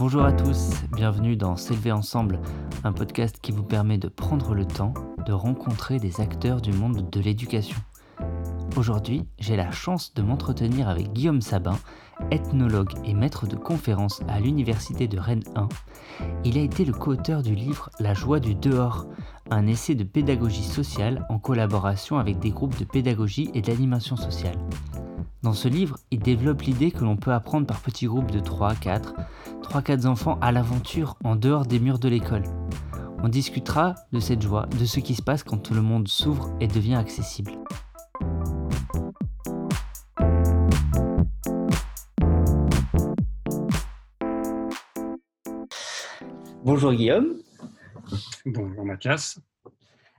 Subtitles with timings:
[0.00, 2.40] Bonjour à tous, bienvenue dans S'élever ensemble,
[2.84, 4.94] un podcast qui vous permet de prendre le temps
[5.26, 7.76] de rencontrer des acteurs du monde de l'éducation.
[8.78, 11.76] Aujourd'hui, j'ai la chance de m'entretenir avec Guillaume Sabin,
[12.30, 15.68] ethnologue et maître de conférences à l'Université de Rennes 1.
[16.44, 19.04] Il a été le co-auteur du livre La joie du dehors,
[19.50, 24.56] un essai de pédagogie sociale en collaboration avec des groupes de pédagogie et d'animation sociale.
[25.42, 28.74] Dans ce livre, il développe l'idée que l'on peut apprendre par petits groupes de 3,
[28.74, 29.14] 4,
[29.62, 32.42] 3-4 enfants à l'aventure en dehors des murs de l'école.
[33.22, 36.66] On discutera de cette joie, de ce qui se passe quand le monde s'ouvre et
[36.66, 37.52] devient accessible.
[46.62, 47.36] Bonjour Guillaume.
[48.44, 49.40] Bonjour Mathias.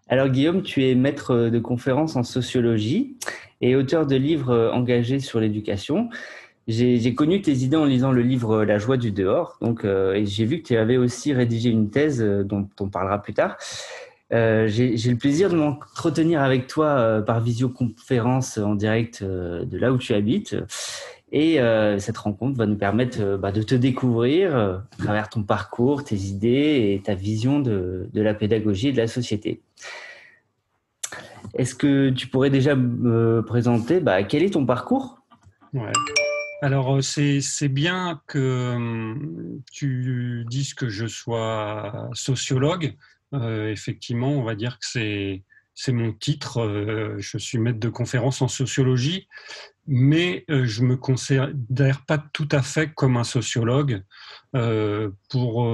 [0.08, 3.18] Alors Guillaume, tu es maître de conférences en sociologie
[3.62, 6.10] et auteur de livres engagés sur l'éducation.
[6.68, 10.26] J'ai connu tes idées en lisant le livre La joie du dehors, donc, euh, et
[10.26, 13.58] j'ai vu que tu avais aussi rédigé une thèse euh, dont on parlera plus tard.
[14.32, 19.98] Euh, j'ai le plaisir de m'entretenir avec toi par visioconférence en direct de là où
[19.98, 20.56] tu habites.
[21.34, 21.60] Et
[21.98, 26.94] cette rencontre va nous permettre bah, de te découvrir à travers ton parcours, tes idées
[26.94, 29.60] et ta vision de, de la pédagogie et de la société.
[31.56, 35.22] Est-ce que tu pourrais déjà me présenter bah, quel est ton parcours?
[36.62, 42.96] Alors, euh, c'est bien que hum, tu dises que je sois sociologue.
[43.34, 46.62] Euh, effectivement, on va dire que c'est mon titre.
[46.62, 49.28] Euh, je suis maître de conférence en sociologie,
[49.88, 51.52] mais je me considère
[52.06, 54.04] pas tout à fait comme un sociologue
[55.30, 55.66] pour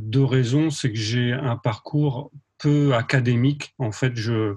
[0.00, 0.70] deux raisons.
[0.70, 3.74] C'est que j'ai un parcours peu académique.
[3.78, 4.54] En fait, je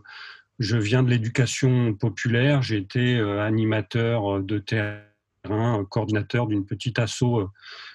[0.64, 2.62] je viens de l'éducation populaire.
[2.62, 5.04] J'ai été animateur de terrain
[5.90, 7.48] coordinateur d'une petite asso euh,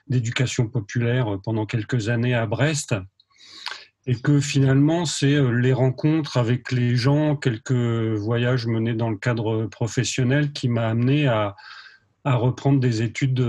[0.06, 2.94] d'éducation populaire euh, pendant quelques années à Brest.
[4.06, 9.16] Et que finalement, c'est euh, les rencontres avec les gens, quelques voyages menés dans le
[9.16, 11.56] cadre professionnel qui m'a amené à,
[12.24, 13.40] reprendre des études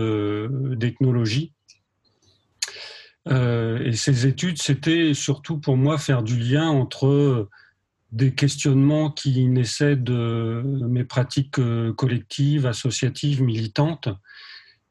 [0.78, 1.54] d'ethnologie.
[3.30, 7.50] et ces études, c'était surtout pour moi faire du lien entre
[8.12, 14.10] des questionnements qui naissaient de mes pratiques euh, collectives, associatives, militantes,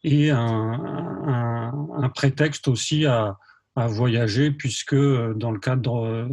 [0.04, 1.72] et un,
[2.14, 3.36] prétexte aussi à,
[3.76, 6.28] voyager, puisque euh, dans le cadre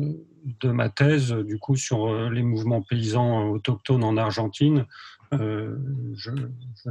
[0.62, 4.86] de ma thèse, du coup, sur euh, les mouvements paysans autochtones en Argentine,
[5.32, 5.76] je,
[6.14, 6.32] je,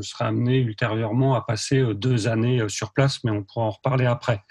[0.02, 4.42] serai amené ultérieurement à passer deux années sur place, mais on pourra en reparler après.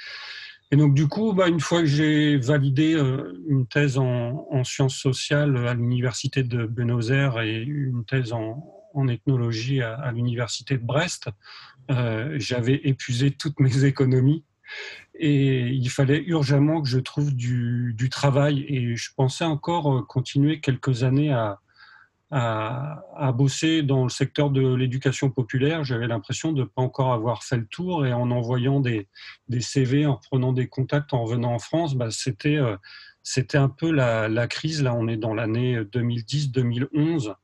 [0.73, 4.95] Et donc, du coup, bah, une fois que j'ai validé euh, une thèse en, sciences
[4.95, 11.29] sociales à l'université de Buenos Aires et une thèse en, ethnologie à, l'université de Brest,
[11.91, 14.45] euh, j'avais épuisé toutes mes économies
[15.13, 18.65] et il fallait urgemment que je trouve du, du travail.
[18.67, 21.59] Et je pensais encore euh, continuer quelques années à,
[22.35, 25.83] à, bosser dans le secteur de l'éducation populaire.
[25.83, 29.07] J'avais l'impression de ne pas encore avoir fait le tour et en envoyant des,
[29.59, 32.75] CV, en prenant des contacts, en revenant en France, bah, c'était euh,
[33.21, 34.81] c'était un peu la, crise.
[34.81, 37.35] Là, on est dans l'année 2010-2011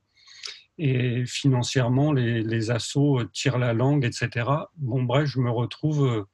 [0.78, 4.50] et financièrement, les, les assos tirent la langue, etc.
[4.76, 6.24] Bon, bref, je me retrouve euh,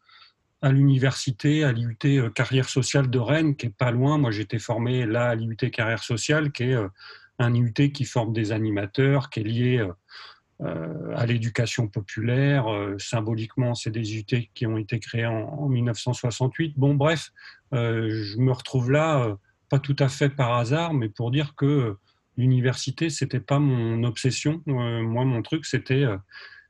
[0.63, 4.17] à l'université, à l'IUT euh, Carrière Sociale de Rennes, qui est pas loin.
[4.17, 6.77] Moi, j'étais formé là à l'IUT Carrière Sociale, qui est
[7.39, 9.93] un IUT qui forme des animateurs, qui est lié euh,
[10.63, 12.73] euh, à l'éducation populaire.
[12.73, 16.75] Euh, symboliquement, c'est des IUT qui ont été créés en, 1968.
[16.77, 17.31] Bon, bref,
[17.73, 19.37] je me retrouve là,
[19.69, 21.97] pas tout à fait par hasard, mais pour dire que
[22.37, 24.63] l'université, c'était pas mon obsession.
[24.67, 26.05] moi, mon truc, c'était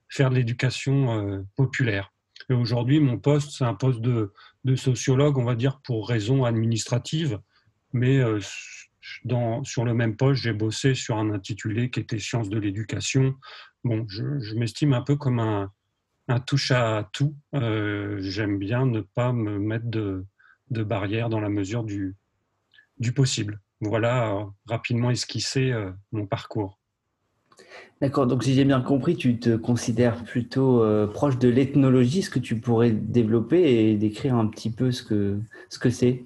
[0.08, 2.12] faire de l'éducation populaire.
[2.48, 4.32] Et aujourd'hui, mon poste, c'est un poste de,
[4.64, 7.40] de, sociologue, on va dire, pour raisons administratives,
[7.92, 8.20] mais
[9.64, 13.34] sur le même poste, j'ai bossé sur un intitulé qui était Sciences de l'éducation.
[13.84, 15.70] Bon, je, m'estime un peu comme un,
[16.40, 17.36] touche à tout.
[17.54, 20.24] Euh, j'aime bien ne pas me mettre de,
[20.70, 22.16] de barrières dans la mesure du,
[22.98, 23.60] du possible.
[23.80, 26.78] Voilà, euh, rapidement esquisser euh, mon parcours.
[28.00, 32.18] D'accord, donc si j'ai bien compris, tu te considères plutôt proche de l'ethnologie.
[32.18, 36.22] Est-ce que tu pourrais développer et décrire un petit peu ce que ce que c'est?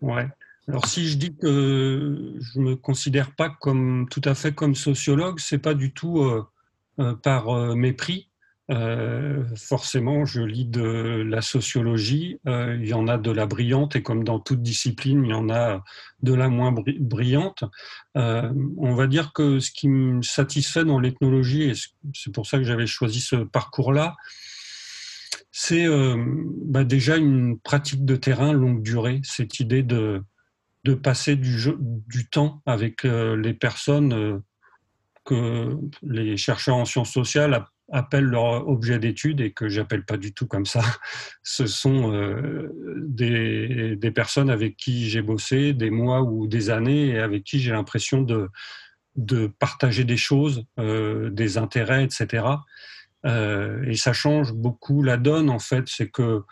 [0.00, 0.28] Ouais.
[0.68, 5.40] Alors si je dis que je me considère pas comme tout à fait comme sociologue,
[5.40, 6.44] c'est pas du tout euh,
[7.00, 8.28] euh, par euh, mépris.
[9.56, 12.38] forcément, je lis de la sociologie.
[12.46, 15.50] il y en a de la brillante et comme dans toute discipline, il y en
[15.50, 15.82] a
[16.22, 17.64] de la moins brillante.
[18.14, 21.72] on va dire que ce qui me satisfait dans l'ethnologie, et
[22.14, 24.16] c'est pour ça que j'avais choisi ce parcours-là,
[25.50, 25.86] C'est
[26.72, 30.22] bah, déjà une pratique de terrain longue durée, cette idée de,
[30.84, 34.42] de passer du, temps avec les personnes
[35.24, 40.32] que les chercheurs en sciences sociales appellent leur objet d'étude et que j'appelle pas du
[40.32, 40.80] tout comme ça.
[41.42, 42.72] Ce sont euh,
[43.06, 47.72] des, personnes avec qui j'ai bossé des mois ou des années et avec qui j'ai
[47.72, 48.48] l'impression de,
[49.58, 52.44] partager des choses, euh, des intérêts, etc.
[53.24, 55.84] Euh, et ça change beaucoup la donne en fait.
[55.86, 56.42] C'est que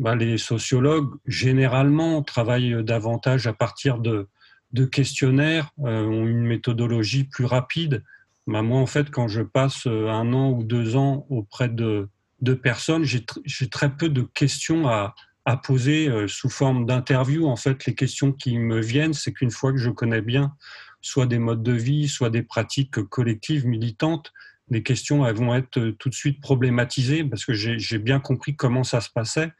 [0.00, 4.26] bah, les sociologues généralement travaillent davantage à partir de
[4.86, 8.02] questionnaires euh, ont une méthodologie plus rapide.
[8.46, 12.08] Bah, moi, en fait, quand je passe euh, un an ou deux ans auprès de,
[12.62, 15.14] personnes, j'ai très peu de questions à,
[15.44, 17.46] à poser euh, sous forme d'interview.
[17.46, 20.52] En fait, les questions qui me viennent, c'est qu'une fois que je connais bien
[21.02, 24.32] soit des modes de vie, soit des pratiques collectives militantes,
[24.70, 28.84] les questions elles vont être tout de suite problématisées parce que j'ai bien compris comment
[28.84, 29.50] ça se passait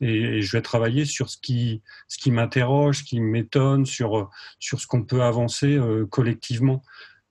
[0.00, 4.80] et, je vais travailler sur ce qui, ce qui m'interroge, ce qui m'étonne, sur, sur
[4.80, 6.82] ce qu'on peut avancer euh, collectivement.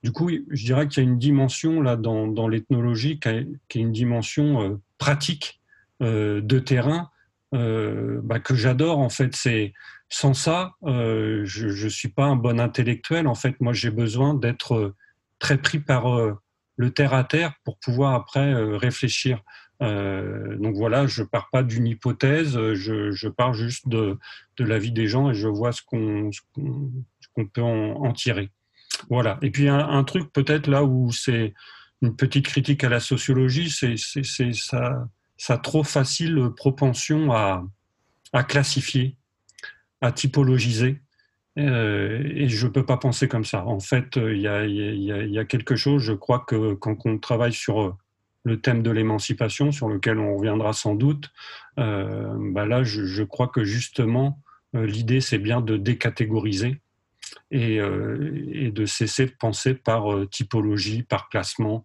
[0.04, 3.48] Du coup, je dirais qu'il y a une dimension là dans, dans l'ethnologie qui, est
[3.76, 5.60] une dimension euh, pratique
[6.02, 7.10] euh, de terrain
[7.54, 9.34] bah, que j'adore en fait.
[9.36, 9.74] C'est
[10.10, 13.26] sans ça, je ne suis pas un bon intellectuel.
[13.26, 14.94] En fait, moi, j'ai besoin d'être
[15.40, 16.38] très pris par
[16.78, 19.44] le terre à terre pour pouvoir après réfléchir.
[19.82, 24.18] Euh, donc voilà, je pars pas d'une hypothèse, je, je, pars juste de,
[24.58, 26.32] de la vie des gens et je vois ce qu'on
[27.46, 28.50] peut en, tirer.
[29.10, 29.38] Voilà.
[29.42, 31.54] Et puis un, truc peut-être là où c'est
[32.02, 35.08] une petite critique à la sociologie, c'est sa,
[35.38, 37.64] sa trop facile propension à,
[38.34, 39.18] à classifier,
[40.02, 41.02] à typologiser.
[41.58, 43.66] Euh, et je ne peux pas penser comme ça.
[43.66, 44.48] En fait, il y
[45.38, 47.98] a, quelque chose, je crois que quand on travaille sur
[48.48, 51.30] le thème de l'émancipation, sur lequel on reviendra sans doute,
[51.78, 54.42] euh, bah là, je, crois que justement,
[54.76, 56.82] euh, l'idée, c'est bien de décatégoriser
[57.54, 61.84] euh, et, de cesser de penser par typologie, par classement,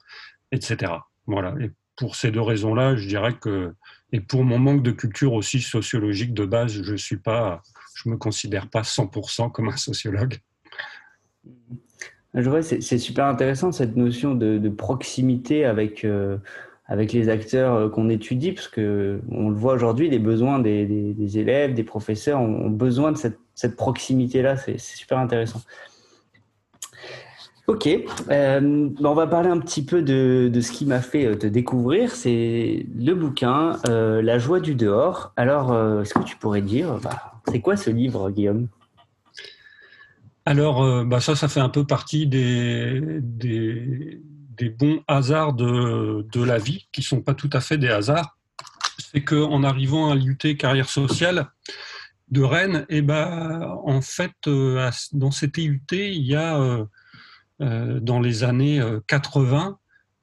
[0.53, 0.93] etc.
[1.27, 1.55] Voilà.
[1.61, 3.75] Et pour ces deux raisons-là, je dirais que,
[4.13, 7.63] et pour mon manque de culture aussi sociologique de base, je suis pas,
[7.95, 10.37] je me considère pas 100% comme un sociologue.
[12.35, 16.39] Je vois, c'est super intéressant cette notion de, proximité avec, euh,
[16.87, 21.39] avec les acteurs euh, qu'on étudie, parce que on le voit aujourd'hui, les besoins des,
[21.39, 24.57] élèves, des professeurs ont, besoin de cette, cette proximité-là.
[24.57, 25.61] C'est super intéressant.
[27.69, 31.37] Ok, euh, ben, on va parler un petit peu de, de ce qui m'a fait
[31.39, 32.11] te découvrir.
[32.11, 35.33] C'est le bouquin La joie du dehors.
[35.37, 38.69] Alors, est-ce que tu pourrais dire, bah, c'est quoi ce livre, Guillaume?
[40.45, 44.21] Alors, euh, bah ça, ça fait un peu partie des, des,
[44.79, 48.37] bons hasards de, de, la vie, qui sont pas tout à fait des hasards.
[48.99, 51.49] C'est qu'en arrivant à l'UT carrière sociale
[52.31, 56.85] de Rennes, et eh ben, en fait, euh, dans cette IUT, il y a, euh,
[57.63, 59.79] dans les années 80,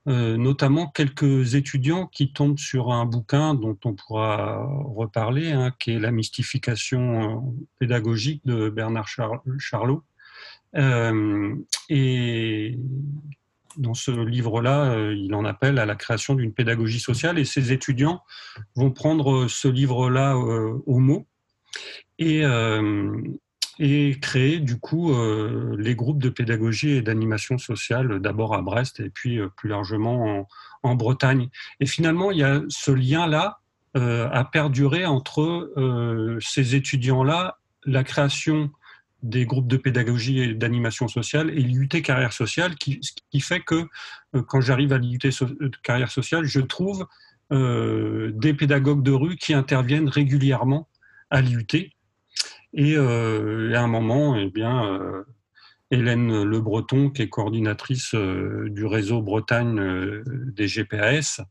[0.06, 6.00] notamment quelques étudiants qui tombent sur un bouquin dont on pourra reparler, hein, qui est
[6.00, 10.04] La mystification pédagogique de Bernard Charlot,
[10.76, 11.56] euh,
[11.90, 12.78] et
[13.78, 17.72] dans ce livre-là, euh, il en appelle à la création d'une pédagogie sociale et ses
[17.72, 18.22] étudiants
[18.76, 21.28] vont prendre ce livre-là euh, au mot.
[22.18, 22.44] Et,
[23.80, 25.14] et, créer du coup
[25.78, 30.48] les groupes de pédagogie et d'animation sociale d'abord à Brest et puis plus largement
[30.84, 31.50] en, Bretagne.
[31.80, 33.60] Et finalement, il y a ce lien-là
[33.96, 35.74] à perdurer entre
[36.42, 38.72] ces étudiants-là, la création
[39.24, 43.88] des groupes de pédagogie et d'animation sociale et l'IUT carrière sociale, qui, qui fait que
[44.36, 47.08] euh, quand j'arrive à l'IUT euh, carrière sociale, je trouve
[47.52, 50.88] euh, des pédagogues de rue qui interviennent régulièrement
[51.30, 51.92] à l'IUT.
[52.74, 55.26] Et à un moment, eh bien,
[55.92, 61.42] Hélène Le Breton, qui est coordinatrice du réseau Bretagne des GPAS,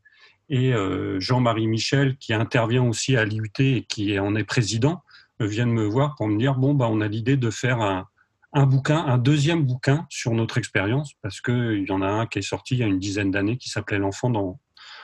[0.49, 0.73] et
[1.17, 5.03] Jean-Marie Michel, qui intervient aussi à l'IUT et qui en est président,
[5.39, 8.07] viennent me voir pour me dire bon, bah, on a l'idée de faire un,
[8.53, 12.39] un, bouquin, un deuxième bouquin sur notre expérience, parce qu'il y en a un qui
[12.39, 14.59] est sorti il y a une dizaine d'années qui s'appelait L'enfant dans,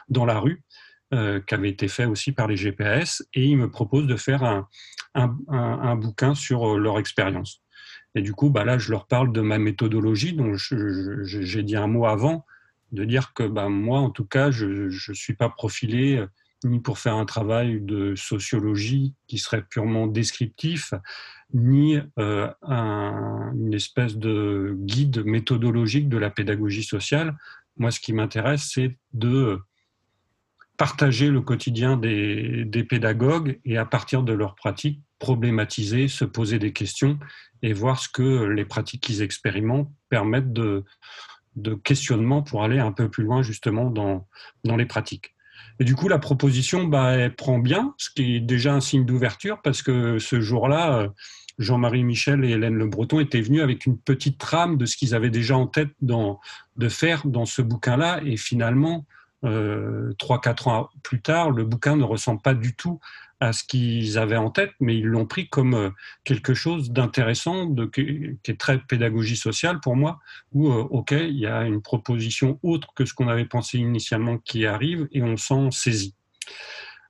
[0.10, 0.64] dans la rue,
[1.16, 4.44] euh, qui avait été fait aussi par les GPS, et ils me proposent de faire
[4.44, 4.68] un,
[5.16, 7.62] un, un, bouquin sur euh, leur expérience.
[8.16, 11.88] Et du coup, bah là, je leur parle de ma méthodologie, dont j'ai dit un
[11.88, 12.46] mot avant,
[12.92, 16.28] de dire que bah, moi, en tout cas, je ne suis pas profilé euh,
[16.64, 20.94] ni pour faire un travail de sociologie qui serait purement descriptif,
[21.54, 27.38] ni euh, une espèce de guide méthodologique de la pédagogie sociale.
[27.78, 29.60] Moi, ce qui m'intéresse, c'est de
[30.78, 36.74] partager le quotidien des, pédagogues et à partir de leurs pratiques, problématiser, se poser des
[36.74, 37.18] questions
[37.62, 40.84] et voir ce que les pratiques qu'ils expérimentent permettent de,
[41.56, 44.28] de questionnement pour aller un peu plus loin justement dans,
[44.64, 45.36] dans les pratiques.
[45.80, 49.06] Et du coup, la proposition, bah, elle prend bien, ce qui est déjà un signe
[49.06, 51.10] d'ouverture, parce que ce jour-là,
[51.58, 55.16] Jean-Marie Michel et Hélène Le Breton étaient venus avec une petite trame de ce qu'ils
[55.16, 56.40] avaient déjà en tête dans,
[56.78, 58.22] de faire dans ce bouquin-là.
[58.26, 59.06] Et finalement,
[60.18, 63.00] trois, quatre ans plus tard, le bouquin ne ressemble pas du tout
[63.40, 65.90] à ce qu'ils avaient en tête, mais ils l'ont pris comme euh,
[66.24, 70.20] quelque chose d'intéressant, qui est très pédagogie sociale pour moi,
[70.54, 74.38] où, euh, OK, il y a une proposition autre que ce qu'on avait pensé initialement
[74.38, 76.16] qui arrive et on s'en saisit.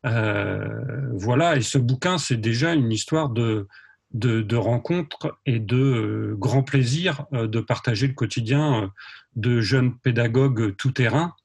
[0.04, 3.68] voilà, et ce bouquin, c'est déjà une histoire de,
[4.13, 8.92] de, rencontres et de grand plaisir de partager le quotidien
[9.36, 11.44] de jeunes pédagogues tout-terrain euh,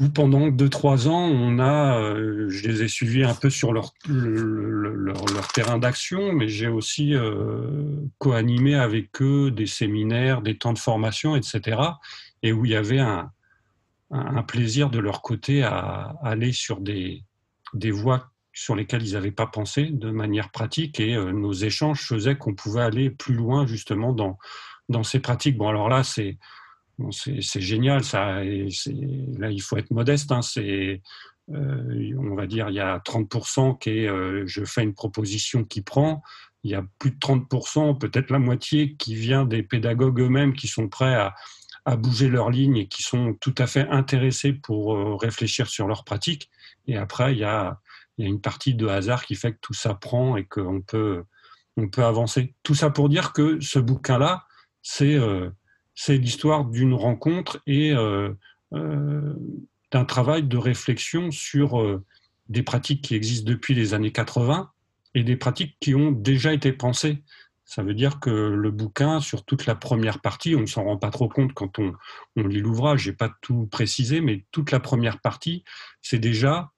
[0.00, 3.92] où pendant 2-3 ans, on a, euh, je les ai suivis un peu sur leur,
[5.54, 11.34] terrain d'action, mais j'ai aussi euh, co-animé avec eux des séminaires, des temps de formation,
[11.34, 11.80] etc.
[12.42, 13.32] Et où il y avait un,
[14.46, 17.24] plaisir de leur côté à, aller sur des,
[17.90, 22.54] voies sur lesquelles ils n'avaient pas pensé de manière pratique et nos échanges faisaient qu'on
[22.54, 24.38] pouvait aller plus loin justement dans,
[24.88, 25.58] dans ces pratiques.
[25.58, 26.38] Bon, alors là, c'est
[27.10, 28.42] c'est génial, ça.
[28.42, 30.32] là, il faut être modeste.
[30.32, 31.00] Hein, c'est,
[31.50, 35.64] euh, on va dire, il y a 30% qui est euh, je fais une proposition
[35.64, 36.22] qui prend.
[36.64, 40.66] Il y a plus de 30%, peut-être la moitié, qui vient des pédagogues eux-mêmes qui
[40.66, 41.34] sont prêts à,
[41.96, 46.04] bouger leur ligne et qui sont tout à fait intéressés pour euh, réfléchir sur leur
[46.04, 46.50] pratique.
[46.86, 47.80] Et après, il y, a,
[48.18, 50.82] il y a une partie de hasard qui fait que tout ça prend et qu'on
[50.82, 51.24] peut,
[51.78, 52.54] on peut avancer.
[52.62, 54.44] Tout ça pour dire que ce bouquin-là,
[54.82, 55.18] c'est
[56.00, 58.32] c'est l'histoire d'une rencontre et euh,
[58.72, 59.34] euh,
[59.90, 62.04] d'un travail de réflexion sur euh,
[62.48, 64.70] des pratiques qui existent depuis les années 80
[65.16, 67.24] et des pratiques qui ont déjà été pensées.
[67.64, 70.98] Ça veut dire que le bouquin, sur toute la première partie, on ne s'en rend
[70.98, 71.92] pas trop compte quand on,
[72.36, 75.64] on lit l'ouvrage, je n'ai pas tout précisé, mais toute la première partie,
[76.00, 76.70] c'est déjà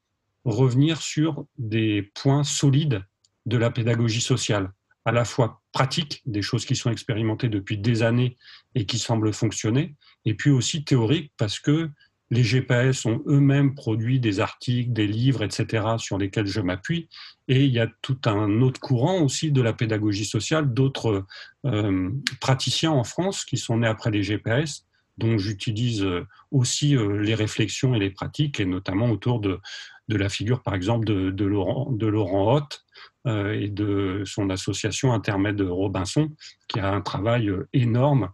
[0.47, 3.05] revenir sur des points solides
[3.45, 4.73] de la pédagogie sociale
[5.05, 8.37] à la fois pratiques, des choses qui sont expérimentées depuis des années
[8.75, 11.91] et qui semblent fonctionner, et puis aussi théoriques parce que
[12.31, 17.09] les GPS ont eux-mêmes produit des articles, des livres, etc., sur lesquels je m'appuie.
[17.49, 21.27] Et il y a tout un autre courant aussi de la pédagogie sociale, d'autres
[21.67, 22.11] euh,
[22.41, 24.87] praticiens en France qui sont nés après les GPS,
[25.21, 29.61] dont j'utilise euh, aussi euh, les réflexions et les pratiques, et notamment autour de,
[30.09, 32.85] de la figure, par exemple, de, Laurent, de Laurent Hoth,
[33.27, 36.31] euh, et de son association Intermède Robinson,
[36.69, 38.31] qui a un travail énorme,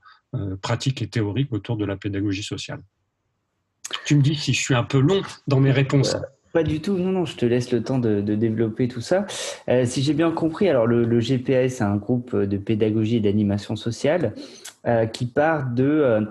[0.61, 2.83] pratique et théorique autour de la pédagogie sociale.
[4.05, 6.15] Tu me dis si je suis un peu long dans mes réponses.
[6.53, 9.27] Pas du tout, non, non, je te laisse le temps de, développer tout ça.
[9.85, 14.35] si j'ai bien compris, alors le, GPS, c'est un groupe de pédagogie et d'animation sociale
[15.15, 16.27] qui part de,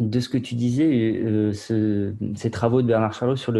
[0.00, 3.52] de ce que tu disais, ces travaux de Bernard Charlot sur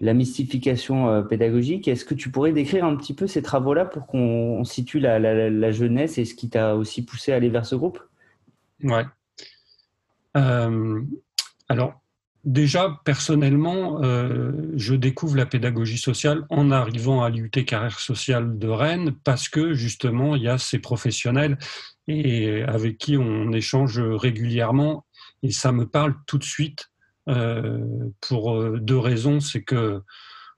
[0.00, 1.86] la mystification euh, pédagogique.
[1.86, 6.18] Est-ce que tu pourrais décrire un petit peu ces travaux-là pour qu'on situe la, jeunesse
[6.18, 8.00] et ce qui t'a aussi poussé à aller vers ce groupe?
[8.82, 9.04] Ouais.
[10.36, 11.02] Euh,
[11.68, 12.00] alors,
[12.44, 18.68] déjà, personnellement, euh, je découvre la pédagogie sociale en arrivant à l'UT Carrière Sociale de
[18.68, 21.58] Rennes parce que, justement, il y a ces professionnels
[22.08, 25.04] et avec qui on échange régulièrement
[25.42, 26.90] et ça me parle tout de suite
[27.28, 29.40] euh, pour euh, deux raisons.
[29.40, 30.02] C'est que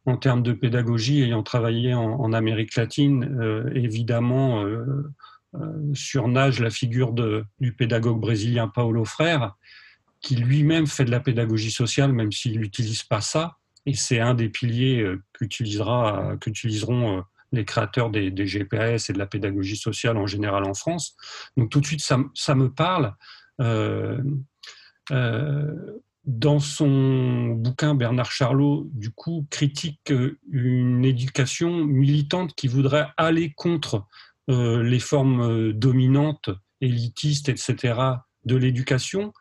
[0.04, 4.64] en termes de pédagogie, ayant travaillé en, Amérique latine, euh, évidemment,
[5.94, 9.54] surnage la figure de, du pédagogue brésilien Paulo Freire,
[10.20, 13.58] qui lui-même fait de la pédagogie sociale, même s'il n'utilise pas ça.
[13.86, 17.22] Et c'est un des piliers qu'utiliseront
[17.52, 21.14] les créateurs des, GPS et de la pédagogie sociale en général en France.
[21.56, 23.14] Donc tout de suite, ça, ça me parle.
[23.60, 24.20] Euh,
[26.24, 33.52] dans son bouquin, Bernard Charlot, du coup, critique euh, une éducation militante qui voudrait aller
[33.52, 34.06] contre
[34.48, 37.94] euh, les formes euh, dominantes, élitistes, etc.,
[38.44, 39.32] de l'éducation,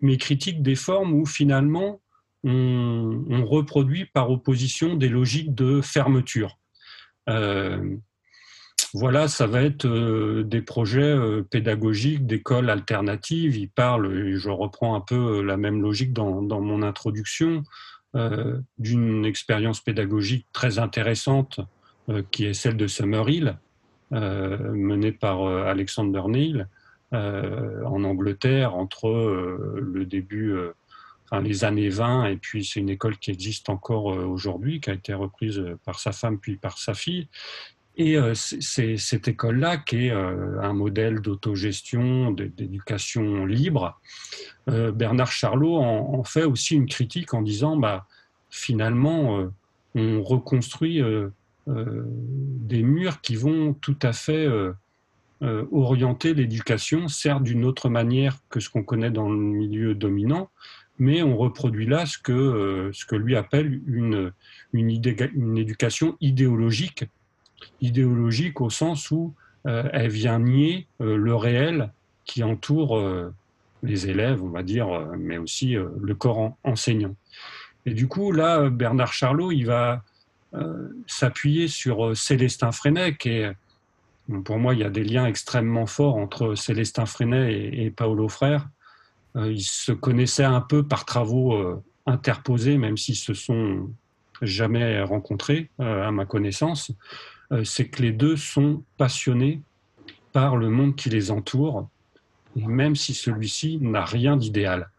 [0.00, 2.00] mais critique des formes où finalement
[2.42, 6.58] on, reproduit par opposition des logiques de fermeture
[8.92, 13.56] voilà, ça va être euh, des projets euh, pédagogiques, d'écoles alternatives.
[13.56, 17.62] Il parle, et je reprends un peu euh, la même logique dans, mon introduction,
[18.78, 21.60] d'une expérience pédagogique très intéressante
[22.32, 23.56] qui est celle de Summerhill,
[24.10, 26.66] menée par Alexander Neil
[27.12, 29.08] en Angleterre entre
[29.80, 30.56] le début
[31.40, 35.14] les années 20, et puis c'est une école qui existe encore aujourd'hui, qui a été
[35.14, 37.28] reprise par sa femme puis par sa fille.
[38.02, 44.00] Et c'est cette école-là qui est un modèle d'autogestion, d'éducation libre.
[44.66, 48.06] Bernard Charlot en, fait aussi une critique en disant, bah,
[48.48, 49.50] finalement,
[49.94, 51.02] on reconstruit
[51.66, 54.48] des murs qui vont tout à fait
[55.42, 60.48] orienter l'éducation, certes d'une autre manière que ce qu'on connaît dans le milieu dominant,
[60.98, 64.32] mais on reproduit là ce que, ce que lui appelle une,
[64.72, 64.88] une,
[65.34, 67.04] une éducation idéologique
[67.80, 69.34] idéologique au sens où
[69.66, 71.92] euh, elle vient nier euh, le réel
[72.24, 73.32] qui entoure euh,
[73.82, 74.88] les élèves, on va dire,
[75.18, 77.16] mais aussi le corps enseignant.
[77.86, 80.02] Et du coup, là, Bernard Charlot, il va
[81.06, 83.50] s'appuyer sur Célestin Freinet, est,
[84.44, 88.28] pour moi, il y a des liens extrêmement forts entre Célestin Freinet et, et Paolo
[88.28, 88.68] Frère.
[89.36, 93.88] ils se connaissaient un peu par travaux interposés, même s'ils se sont
[94.42, 96.92] jamais rencontrés, à ma connaissance.
[97.52, 99.62] Euh, c'est que les deux sont passionnés
[100.32, 101.88] par le monde qui les entoure,
[102.54, 104.90] même si celui-ci n'a rien d'idéal.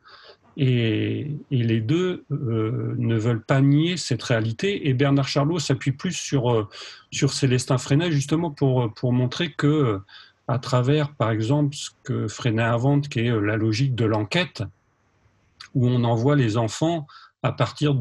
[0.58, 4.89] Et, les deux euh, ne veulent pas nier cette réalité.
[4.89, 6.67] Et Bernard Charlot s'appuie plus sur, euh,
[7.12, 10.01] sur Célestin Freinet, justement pour, pour montrer que,
[10.50, 14.63] à travers, par exemple, ce que Freinet invente, qui est la logique de l'enquête,
[15.74, 17.08] où on envoie les enfants
[17.43, 17.96] à partir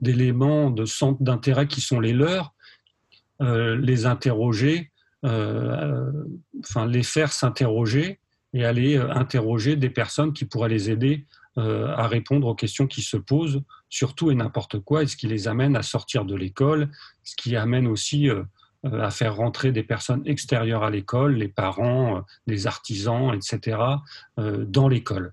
[0.00, 2.53] d'éléments, de centres d'intérêt qui sont les leurs, euh,
[3.40, 4.90] les interroger,
[5.24, 6.12] euh,
[6.60, 8.18] enfin les faire s'interroger
[8.52, 11.26] et aller euh, interroger des personnes qui pourraient les aider
[11.56, 15.46] à répondre aux questions qui se posent, surtout et n'importe quoi, et ce qui les
[15.46, 16.90] amène à sortir de l'école,
[17.22, 18.28] ce qui amène aussi
[18.82, 23.78] à faire rentrer des personnes extérieures à l'école, les parents, les artisans, etc.,
[24.36, 25.32] dans l'école.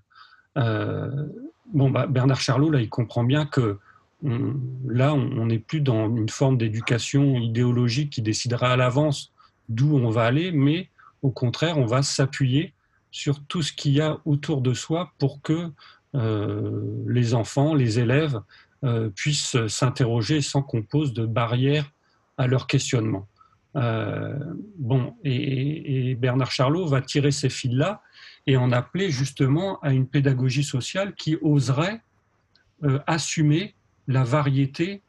[0.54, 3.80] bon, bah, Bernard Charlot, là, il comprend bien que
[4.22, 9.32] là, on n'est plus dans une forme d'éducation idéologique qui décidera à l'avance
[9.68, 10.88] d'où on va aller, mais
[11.22, 12.74] au contraire, on va s'appuyer
[13.10, 15.70] sur tout ce qu'il y a autour de soi pour que
[16.14, 18.40] euh, les enfants, les élèves
[18.84, 21.90] euh, puissent s'interroger sans qu'on pose de barrières
[22.38, 23.28] à leur questionnement.
[23.76, 24.38] Euh,
[24.78, 28.02] bon, et, Bernard Charlot va tirer ces fils-là
[28.46, 32.00] et en appeler justement à une pédagogie sociale qui oserait
[33.06, 33.76] assumer
[34.08, 35.02] la variété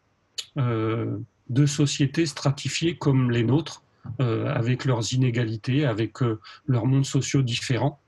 [0.57, 1.17] euh,
[1.49, 3.83] de sociétés stratifiées comme les nôtres,
[4.21, 7.99] euh, avec leurs inégalités, avec euh, leurs mondes sociaux différents,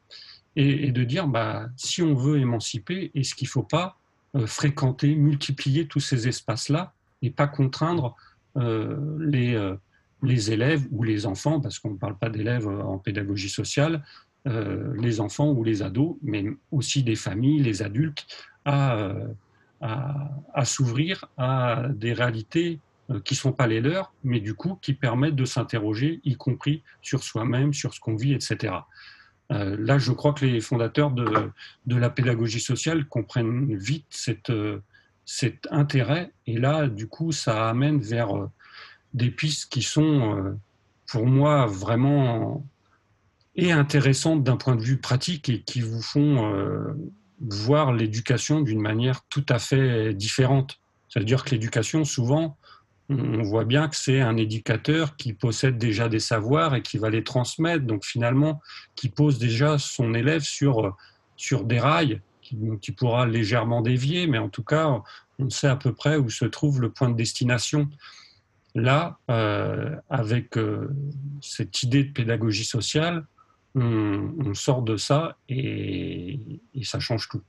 [0.55, 3.97] et, de dire, bah, si on veut émanciper, est-ce qu'il ne faut pas
[4.45, 8.15] fréquenter, multiplier tous ces espaces-là et pas contraindre
[8.55, 9.73] les,
[10.23, 14.01] les élèves ou les enfants, parce qu'on ne parle pas d'élèves en pédagogie sociale,
[14.45, 18.25] les enfants ou les ados, mais aussi des familles, les adultes,
[18.63, 18.97] à
[20.53, 22.79] à, s'ouvrir à des réalités
[23.11, 26.35] euh, qui ne sont pas les leurs, mais du coup qui permettent de s'interroger, y
[26.35, 28.73] compris sur soi-même, sur ce qu'on vit, etc.
[29.51, 31.51] Euh, là, je crois que les fondateurs de,
[31.85, 34.81] de, la pédagogie sociale comprennent vite cette, euh,
[35.23, 38.29] cet intérêt, et là, du coup, ça amène vers
[39.13, 40.57] des pistes qui sont,
[41.07, 42.65] pour moi, vraiment
[43.55, 46.51] et intéressantes d'un point de vue pratique et qui vous font
[47.41, 50.79] voir l'éducation d'une manière tout à fait différente.
[51.09, 52.57] C'est-à-dire que l'éducation, souvent,
[53.09, 57.09] on voit bien que c'est un éducateur qui possède déjà des savoirs et qui va
[57.09, 58.61] les transmettre, donc finalement,
[58.95, 60.97] qui pose déjà son élève sur,
[61.35, 62.21] sur des rails,
[62.81, 65.01] qui, pourra légèrement dévier, mais en tout cas,
[65.39, 67.89] on sait à peu près où se trouve le point de destination.
[68.75, 70.89] Là, euh, avec euh,
[71.41, 73.25] cette idée de pédagogie sociale,
[73.75, 76.39] on, sort de ça et,
[76.83, 77.41] ça change tout.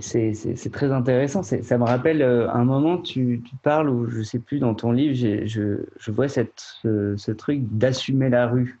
[0.00, 1.42] C'est très intéressant.
[1.42, 4.92] Ça me rappelle euh, un moment, tu, parles, ou je ne sais plus, dans ton
[4.92, 8.78] livre, je, vois ce, truc d'assumer la rue.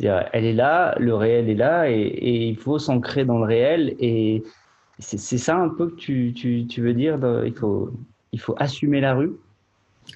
[0.00, 3.96] Elle est là, le réel est là, et, il faut s'ancrer dans le réel.
[3.98, 4.44] Et
[5.00, 7.18] c'est ça un peu que tu, veux dire,
[8.32, 9.32] il faut assumer la rue?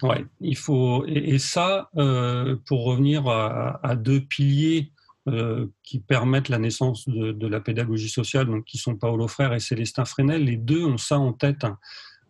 [0.00, 4.92] Ouais, il faut et, ça euh, pour revenir à, deux piliers
[5.28, 9.61] euh, qui permettent la naissance de, la pédagogie sociale, donc qui sont Paolo Frère et
[9.61, 10.44] Célestin Fresnel.
[10.44, 11.64] Les deux ont ça en tête.
[11.64, 11.78] Hein.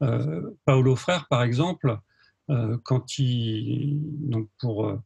[0.03, 1.98] Euh, Paolo Frère, par exemple,
[2.83, 3.98] quand il
[4.29, 5.01] donc pour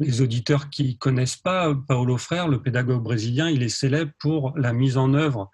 [0.00, 4.74] les auditeurs qui connaissent pas Paolo Frère, le pédagogue brésilien, il est célèbre pour la
[4.74, 5.50] mise en œuvre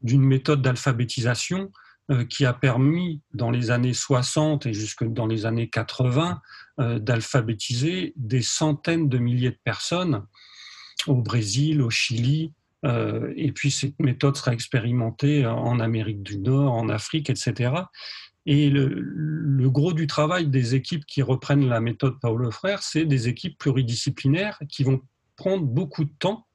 [0.00, 1.70] d'une méthode d'alphabétisation
[2.28, 6.40] qui a permis dans les années 60 et jusque dans les années 80
[6.80, 10.24] euh, d'alphabétiser des centaines de milliers de personnes
[11.06, 12.52] au Brésil, au Chili,
[12.84, 17.72] et puis cette méthode sera expérimentée en Amérique du Nord, en Afrique, etc.
[18.50, 23.28] Et le, gros du travail des équipes qui reprennent la méthode Paulo Frère, c'est des
[23.28, 25.02] équipes pluridisciplinaires qui vont
[25.36, 26.46] prendre beaucoup de temps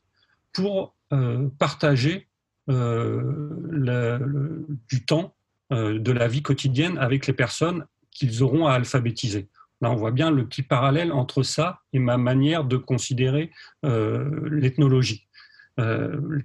[0.54, 2.28] pour euh, partager
[2.70, 9.48] euh, du temps euh, de la vie quotidienne avec les personnes qu'ils auront à alphabétiser.
[9.82, 13.50] Là, on voit bien le petit parallèle entre ça et ma manière de considérer
[13.84, 15.28] l'ethnologie.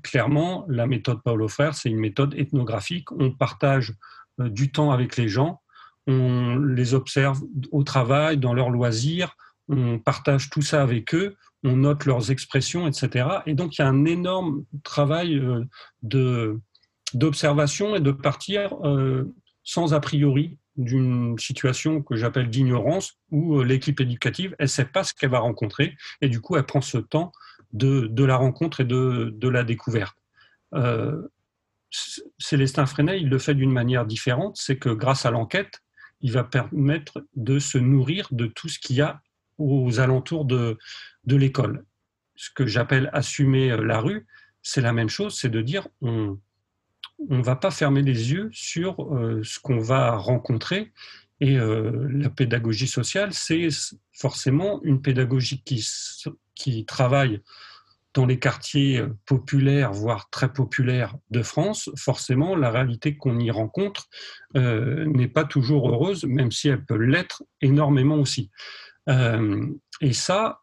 [0.02, 3.12] clairement, la méthode Paulo Frère, c'est une méthode ethnographique.
[3.12, 3.94] On partage
[4.40, 5.60] euh, du temps avec les gens,
[6.06, 9.36] on les observe au travail, dans leurs loisirs,
[9.68, 13.28] on partage tout ça avec eux, on note leurs expressions, etc.
[13.46, 15.64] Et donc il y a un énorme travail euh,
[16.02, 16.60] de,
[17.14, 24.00] d'observation et de partir euh, sans a priori d'une situation que j'appelle d'ignorance où l'équipe
[24.00, 26.98] éducative, elle ne sait pas ce qu'elle va rencontrer et du coup elle prend ce
[26.98, 27.32] temps
[27.72, 30.16] de, de la rencontre et de, de la découverte.
[32.38, 35.82] Célestin Freinet, il le fait d'une manière différente, c'est que grâce à l'enquête,
[36.20, 39.20] il va permettre de se nourrir de tout ce qu'il y a
[39.58, 40.78] aux alentours de,
[41.24, 41.84] de l'école.
[42.36, 44.26] Ce que j'appelle assumer euh, la rue,
[44.62, 46.38] c'est la même chose, c'est de dire on
[47.28, 50.92] ne va pas fermer les yeux sur euh, ce qu'on va rencontrer.
[51.40, 53.68] Et euh, la pédagogie sociale, c'est
[54.12, 55.86] forcément une pédagogie qui,
[56.54, 57.40] qui travaille
[58.14, 63.50] dans les quartiers euh, populaires, voire très populaires de France, forcément, la réalité qu'on y
[63.50, 64.08] rencontre
[64.54, 68.50] n'est pas toujours heureuse, même si elle peut l'être énormément aussi.
[69.06, 70.60] Et ça,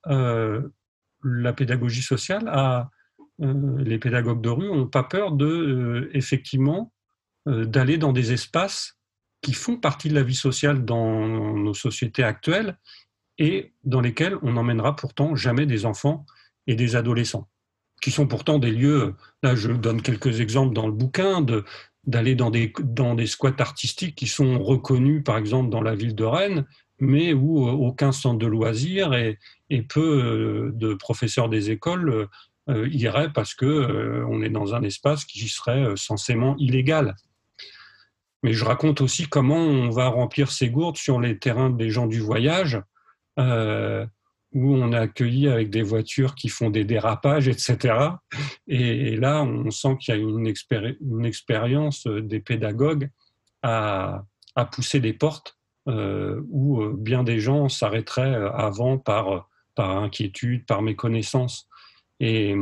[1.23, 2.89] la pédagogie sociale, a,
[3.39, 6.93] les pédagogues de rue n'ont pas peur de, effectivement,
[7.45, 8.97] d'aller dans des espaces
[9.41, 12.77] qui font partie de la vie sociale dans nos sociétés actuelles
[13.37, 16.25] et dans lesquels on n'emmènera pourtant jamais des enfants
[16.67, 17.47] et des adolescents,
[18.01, 21.63] qui sont pourtant des lieux, là je donne quelques exemples dans le bouquin, de,
[22.07, 26.15] d'aller dans des, dans des squats artistiques qui sont reconnus par exemple dans la ville
[26.15, 26.65] de Rennes,
[26.99, 29.37] mais où euh, aucun centre de loisirs et,
[29.69, 32.27] et peu euh, de professeurs des écoles
[32.69, 37.15] euh, iraient parce que on est dans un espace qui serait censément illégal.
[38.43, 42.07] Mais je raconte aussi comment on va remplir ses gourdes sur les terrains des gens
[42.07, 42.79] du voyage
[44.55, 47.93] où on est accueilli avec des voitures qui font des dérapages, etc.
[48.67, 50.47] Et, là, on sent qu'il y a une,
[51.25, 53.09] expérience des pédagogues
[53.61, 54.23] à,
[54.71, 55.57] pousser des portes
[55.89, 61.67] euh, où euh, bien des gens s'arrêteraient avant par inquiétude, par méconnaissance.
[62.19, 62.55] Et,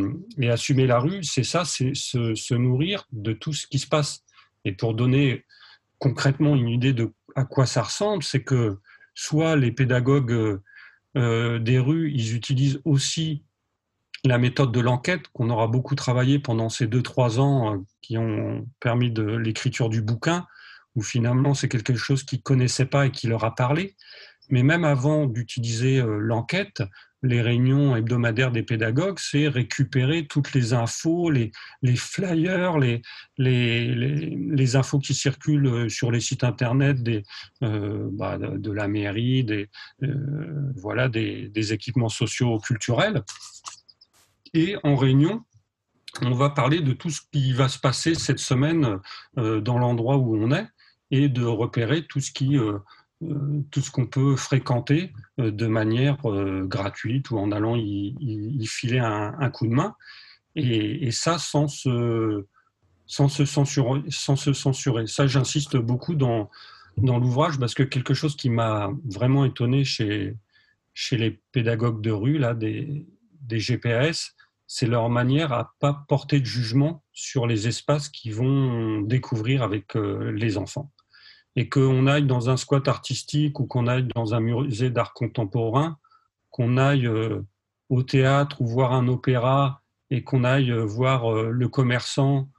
[0.50, 4.24] assumer la rue, c'est ça, c'est se, nourrir de tout ce qui se passe.
[4.66, 5.46] Et pour donner
[6.00, 8.80] concrètement une idée de à quoi ça ressemble, c'est que
[9.16, 10.60] soit les pédagogues
[11.18, 13.44] euh, des rues, ils utilisent aussi
[14.26, 18.18] la méthode de l'enquête qu'on aura beaucoup travaillé pendant ces deux, trois ans euh, qui
[18.18, 20.48] ont permis de l'écriture du bouquin,
[20.96, 23.96] où finalement c'est quelque chose qu'ils ne connaissaient pas et qui leur a parlé.
[24.50, 26.84] Mais même avant d'utiliser euh, l'enquête,
[27.24, 31.52] les réunions hebdomadaires des pédagogues, c'est récupérer toutes les infos, les,
[31.96, 32.78] flyers,
[33.38, 36.98] les, infos qui circulent euh, sur les sites internet
[37.64, 39.70] euh, bah, de, la mairie, des,
[40.04, 43.24] euh, voilà, des, équipements sociaux culturels.
[44.54, 45.44] Et en réunion,
[46.22, 49.00] on va parler de tout ce qui va se passer cette semaine
[49.36, 50.68] dans l'endroit où on est
[51.10, 52.60] et de repérer tout ce qui
[53.72, 59.00] tout ce qu'on peut fréquenter euh, de manière euh, gratuite ou en allant y, filer
[59.00, 59.96] un, coup de main.
[60.56, 62.46] Et, ça sans se,
[63.06, 65.08] sans, se censurer, sans se censurer.
[65.08, 66.50] Ça, j'insiste beaucoup dans,
[66.98, 70.36] dans l'ouvrage parce que quelque chose qui m'a vraiment étonné chez,
[70.94, 73.08] chez les pédagogues de rue, là, des,
[73.42, 74.36] des GPS,
[74.68, 79.94] c'est leur manière à pas porter de jugement sur les espaces qu'ils vont découvrir avec
[79.96, 80.92] les enfants
[81.56, 85.98] et qu'on aille dans un squat artistique ou qu'on aille dans un musée d'art contemporain,
[86.50, 87.42] qu'on aille euh,
[87.90, 92.50] au théâtre ou voir un opéra et qu'on aille euh, voir euh, le commerçant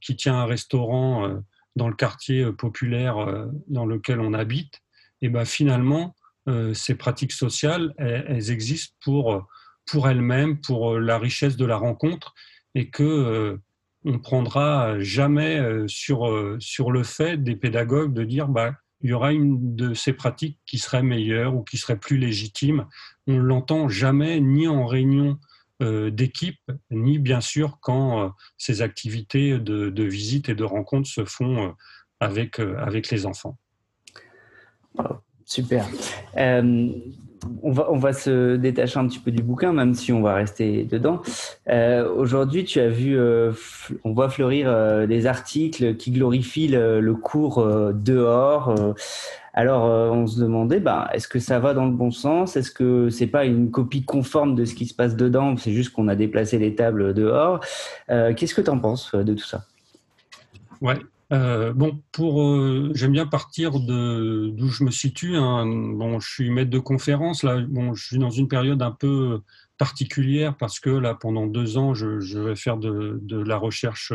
[0.00, 1.42] qui tient un restaurant
[1.74, 4.80] dans le quartier populaire dans lequel on habite,
[5.22, 6.14] et ben finalement,
[6.72, 9.44] ces pratiques sociales, elles, existent pour,
[9.86, 12.32] pour elles-mêmes, pour la richesse de la rencontre,
[12.76, 13.58] et que
[14.08, 19.10] on prendra jamais euh, sur, euh, sur le fait des pédagogues de dire bah, il
[19.10, 22.86] y aura une de ces pratiques qui serait meilleure ou qui serait plus légitime.
[23.26, 25.38] On l'entend jamais ni en réunion
[25.82, 26.58] euh, d'équipe,
[26.90, 31.74] ni bien sûr quand ces activités de, visite et de rencontre se font
[32.18, 33.56] avec, avec les enfants.
[35.44, 35.86] Super.
[37.62, 40.34] On va, on va se détacher un petit peu du bouquin, même si on va
[40.34, 41.22] rester dedans.
[41.68, 43.52] Euh, aujourd'hui, tu as vu, euh,
[44.04, 48.74] on voit fleurir euh, des articles qui glorifient le, cours dehors.
[49.54, 52.56] alors, on se demandait, bah, est-ce que ça va dans le bon sens?
[52.56, 55.56] Est-ce que c'est pas une copie conforme de ce qui se passe dedans?
[55.56, 57.60] C'est juste qu'on a déplacé les tables dehors.
[58.08, 59.64] Qu'est-ce que tu en penses de tout ça?
[60.80, 60.94] Ouais,
[61.30, 65.36] euh, bon, pour, euh, j'aime bien partir de d'où je me situe.
[65.36, 65.66] Hein.
[65.66, 67.60] Bon, je suis maître de conférence là.
[67.60, 69.42] Bon, je suis dans une période un peu
[69.76, 74.12] particulière parce que là, pendant deux ans, je, vais faire de, la recherche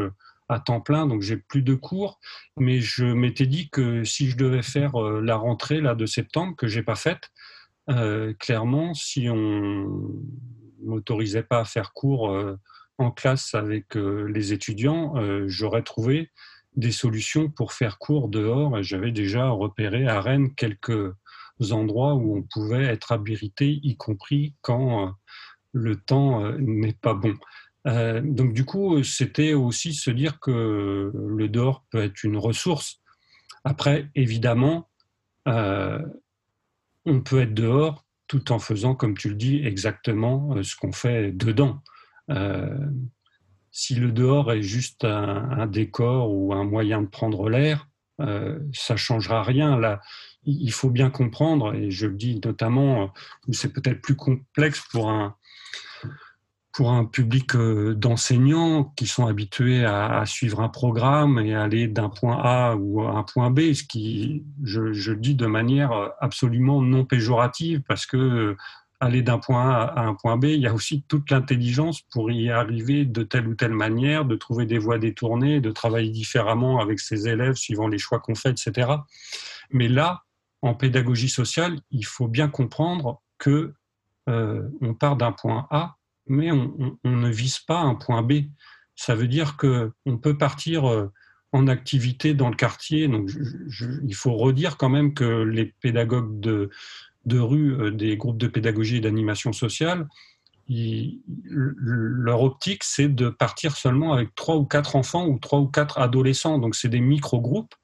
[0.49, 2.19] à temps plein, donc j'ai plus de cours.
[2.57, 6.55] Mais je m'étais dit que si je devais faire euh, la rentrée là de septembre
[6.55, 7.31] que j'ai pas faite,
[7.89, 10.11] euh, clairement, si on
[10.81, 12.35] m'autorisait pas à faire cours
[12.97, 15.13] en classe avec les étudiants,
[15.47, 16.29] j'aurais trouvé
[16.75, 18.81] des solutions pour faire court dehors.
[18.83, 21.13] J'avais déjà repéré à Rennes quelques
[21.71, 25.11] endroits où on pouvait être habilité, y compris quand euh,
[25.71, 27.35] le temps euh, n'est pas bon.
[27.87, 33.01] Euh, donc du coup, c'était aussi se dire que le dehors peut être une ressource.
[33.63, 34.89] Après, évidemment,
[35.45, 41.31] on peut être dehors tout en faisant, comme tu le dis, exactement ce qu'on fait
[41.33, 41.81] dedans
[43.73, 47.89] si le dehors est juste un, décor ou un moyen de prendre l'air,
[48.21, 49.77] euh, ça changera rien.
[49.79, 49.99] Là,
[50.43, 53.07] il faut bien comprendre, et je le dis notamment, euh,
[53.51, 55.35] c'est peut-être plus complexe pour un,
[56.71, 62.09] pour un public euh, d'enseignants qui sont habitués à, suivre un programme et aller d'un
[62.09, 66.11] point A ou à un point B, ce qui, je, je le dis de manière
[66.19, 68.55] absolument non péjorative, parce que
[69.03, 72.31] aller d'un point A à un point B, il y a aussi toute l'intelligence pour
[72.31, 76.79] y arriver de telle ou telle manière, de trouver des voies détournées, de travailler différemment
[76.79, 78.91] avec ses élèves suivant les choix qu'on fait, etc.
[79.71, 80.23] Mais là,
[80.61, 83.73] en pédagogie sociale, il faut bien comprendre que
[84.29, 88.45] euh, on part d'un point A, mais on, ne vise pas un point B.
[88.95, 91.11] Ça veut dire que on peut partir euh,
[91.51, 93.09] en activité dans le quartier.
[93.09, 93.29] Donc,
[94.03, 96.69] il faut redire quand même que les pédagogues de,
[97.25, 100.07] de rue euh, des groupes de pédagogie et d'animation sociale,
[100.69, 105.99] leur optique, c'est de partir seulement avec trois ou quatre enfants ou trois ou quatre
[105.99, 106.57] adolescents.
[106.57, 107.75] Donc, c'est des micro-groupes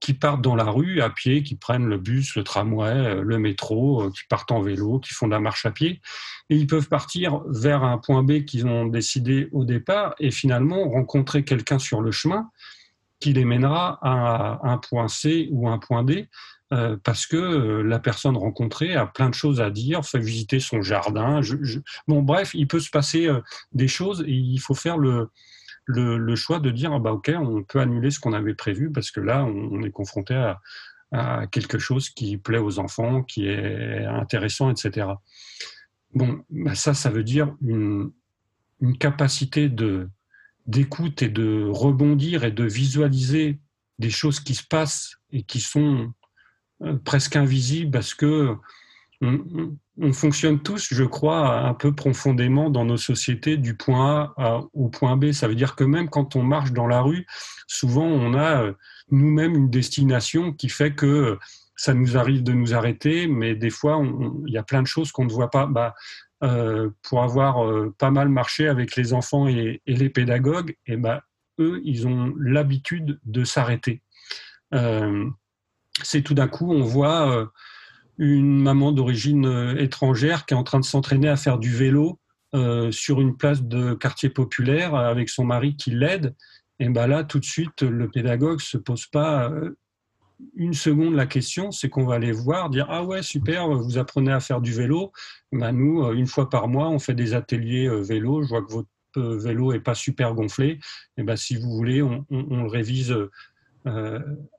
[0.00, 3.38] qui partent dans la rue à pied, qui prennent le bus, le tramway, euh, le
[3.38, 6.02] métro, euh, qui partent en vélo, qui font de la marche à pied.
[6.50, 10.88] Et ils peuvent partir vers un point B qu'ils ont décidé au départ et finalement
[10.90, 12.50] rencontrer quelqu'un sur le chemin
[13.18, 16.28] qui les mènera à un point C ou un point D
[16.72, 20.58] euh, parce que euh, la personne rencontrée a plein de choses à dire, fait visiter
[20.58, 21.40] son jardin.
[22.08, 23.40] Bon, bref, il peut se passer euh,
[23.72, 25.30] des choses et il faut faire le,
[25.86, 29.20] le, choix de dire bah, ok, on peut annuler ce qu'on avait prévu parce que
[29.20, 30.34] là, on, est confronté
[31.12, 35.06] à, quelque chose qui plaît aux enfants, qui est intéressant, etc.
[36.14, 38.10] Bon, bah, ça, ça veut dire une,
[38.98, 39.70] capacité
[40.66, 43.60] d'écoute et de rebondir et de visualiser
[43.98, 46.12] des choses qui se passent et qui sont
[47.04, 48.56] presque invisible parce que
[49.22, 54.88] on, fonctionne tous, je crois, un peu profondément dans nos sociétés du point A au
[54.88, 55.32] point B.
[55.32, 57.26] Ça veut dire que même quand on marche dans la rue,
[57.66, 58.72] souvent on a euh,
[59.10, 61.38] nous-mêmes une destination qui fait que
[61.76, 64.02] ça nous arrive de nous arrêter, mais des fois
[64.46, 65.66] il y a plein de choses qu'on ne voit pas.
[65.66, 65.94] Bah,
[66.44, 67.64] euh, pour avoir
[67.96, 71.24] pas mal marché avec les enfants et, les pédagogues, et bah,
[71.58, 74.02] eux, ils ont l'habitude de s'arrêter
[76.02, 77.46] c'est tout d'un coup, on voit euh,
[78.18, 82.18] une maman d'origine euh, étrangère qui est en train de s'entraîner à faire du vélo
[82.54, 86.34] euh, sur une place de quartier populaire avec son mari qui l'aide.
[86.78, 89.50] Et ben là, tout de suite, le pédagogue se pose pas
[90.54, 94.30] une seconde la question, c'est qu'on va aller voir, dire ah ouais super, vous apprenez
[94.30, 95.10] à faire du vélo.
[95.52, 98.42] Ben nous, une fois par mois, on fait des ateliers vélo.
[98.42, 100.78] Je vois que votre vélo est pas super gonflé.
[101.16, 103.16] Et ben si vous voulez, on le révise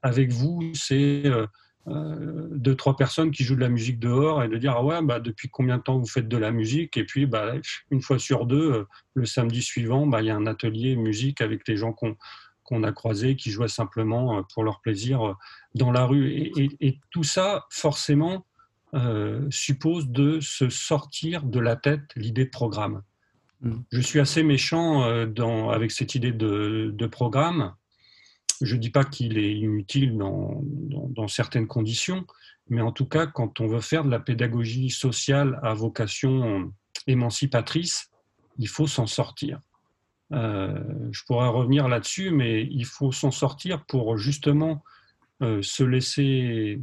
[0.01, 1.45] avec vous, c'est euh,
[1.87, 5.01] euh, deux, trois personnes qui jouent de la musique dehors et de dire ah ouais,
[5.01, 6.97] bah, depuis combien de temps vous faites de la musique?
[6.97, 7.53] Et puis, bah,
[7.91, 11.67] une fois sur deux, le samedi suivant, bah, il y a un atelier musique avec
[11.67, 15.35] les gens qu'on a croisés, qui jouaient simplement pour leur plaisir
[15.75, 16.51] dans la rue.
[16.79, 18.45] Et, tout ça, forcément,
[19.49, 23.03] suppose de se sortir de la tête l'idée de programme.
[23.61, 23.75] Mmh.
[23.91, 27.73] Je suis assez méchant dans, avec cette idée de, de programme
[28.61, 32.25] je ne dis pas qu'il est inutile dans, certaines conditions,
[32.69, 36.71] mais en tout cas, quand on veut faire de la pédagogie sociale à vocation
[37.05, 38.09] émancipatrice,
[38.57, 39.59] il faut s'en sortir.
[40.33, 44.83] Euh, je pourrais revenir là-dessus, mais il faut s'en sortir pour justement
[45.41, 46.81] euh, se laisser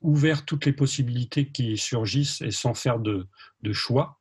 [0.00, 3.26] ouvert toutes les possibilités qui surgissent et sans faire de,
[3.72, 4.20] choix,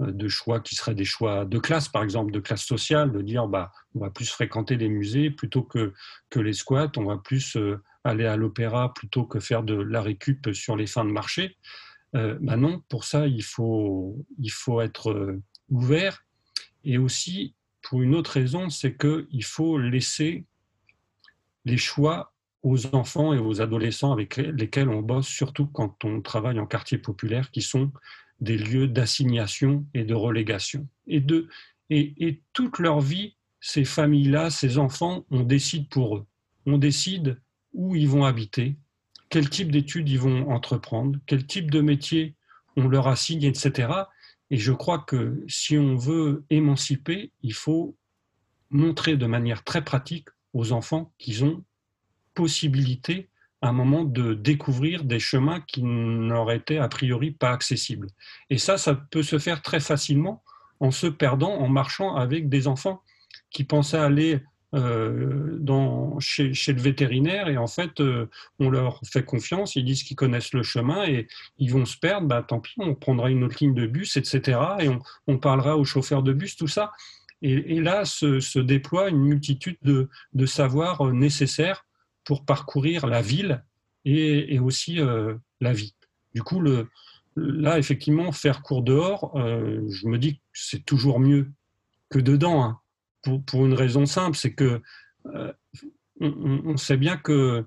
[0.00, 3.46] de choix qui seraient des choix de classe, par exemple, de classe sociale, de dire
[3.46, 5.92] bah, on va plus fréquenter les musées plutôt que,
[6.30, 10.02] que les squats, on va plus euh, aller à l'opéra plutôt que faire de la
[10.02, 11.56] récup sur les fins de marché.
[12.14, 16.24] Euh, bah non, pour ça, il faut, il faut être ouvert.
[16.84, 20.44] Et aussi, pour une autre raison, c'est qu'il faut laisser
[21.64, 26.60] les choix aux enfants et aux adolescents avec lesquels on bosse, surtout quand on travaille
[26.60, 27.90] en quartier populaire, qui sont
[28.42, 30.88] des lieux d'assignation et de relégation.
[31.06, 31.48] Et, de,
[31.90, 36.26] et, toute leur vie, ces familles-là, ces enfants, on décide pour eux.
[36.66, 37.40] On décide
[37.72, 38.76] où ils vont habiter,
[39.28, 42.34] quel type d'études ils vont entreprendre, quel type de métier
[42.76, 43.92] on leur assigne, etc.
[44.50, 47.96] Et je crois que si on veut émanciper, il faut
[48.70, 51.64] montrer de manière très pratique aux enfants qu'ils ont
[52.34, 53.28] possibilité
[53.62, 58.08] un moment de découvrir des chemins qui n'auraient été a priori pas accessibles.
[58.50, 60.42] Et ça, ça peut se faire très facilement
[60.80, 63.02] en se perdant, en marchant avec des enfants
[63.50, 64.40] qui pensaient aller
[64.74, 70.02] euh, dans, chez, le vétérinaire et en fait euh, on leur fait confiance, ils disent
[70.02, 73.44] qu'ils connaissent le chemin et ils vont se perdre, bah, tant pis, on prendra une
[73.44, 74.58] autre ligne de bus, etc.
[74.80, 74.88] Et
[75.26, 76.90] on, parlera aux chauffeurs de bus, tout ça.
[77.42, 81.84] Et, là se, déploie une multitude de, de savoirs euh, nécessaires
[82.24, 83.64] pour parcourir la ville
[84.04, 85.94] et, aussi euh, la vie.
[86.34, 86.88] Du coup, le,
[87.36, 91.52] là, effectivement, faire cours dehors, euh, je me dis que c'est toujours mieux
[92.10, 92.80] que dedans, hein.
[93.22, 94.82] pour, pour, une raison simple, c'est que
[95.26, 95.52] euh,
[96.20, 97.64] on, sait bien que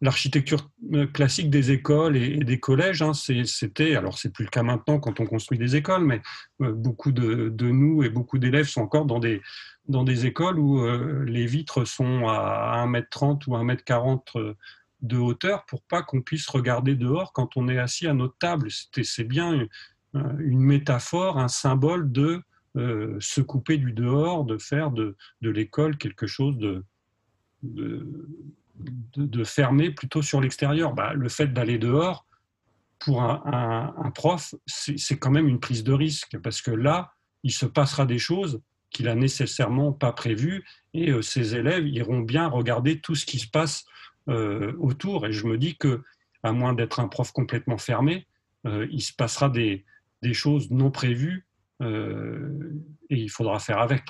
[0.00, 0.70] l'architecture
[1.12, 5.20] classique des écoles et, des collèges, hein, c'était, alors c'est plus le cas maintenant quand
[5.20, 6.20] on construit des écoles, mais
[6.58, 11.84] beaucoup de, nous et beaucoup d'élèves sont encore dans des, écoles où euh, les vitres
[11.84, 14.54] sont à 1m30 ou 1m40 euh,
[15.02, 18.68] de hauteur pour pas qu'on puisse regarder dehors quand on est assis à notre table.
[18.70, 19.66] C'est bien
[20.14, 22.42] euh, une métaphore, un symbole de
[23.20, 26.84] se couper du dehors, de faire de, l'école quelque chose de,
[29.16, 30.92] de, fermé plutôt sur l'extérieur.
[30.94, 32.26] Bah, le fait d'aller dehors,
[32.98, 37.12] pour un, prof, c'est quand même une prise de risque parce que là,
[37.42, 38.60] il se passera des choses
[38.90, 43.38] qu'il a nécessairement pas prévu et euh, ses élèves iront bien regarder tout ce qui
[43.38, 43.84] se passe
[44.28, 45.26] euh, autour.
[45.26, 46.02] Et je me dis que,
[46.42, 48.26] à moins d'être un prof complètement fermé,
[48.66, 49.84] euh, il se passera des,
[50.22, 51.46] des choses non prévues
[51.82, 54.02] et il faudra faire avec.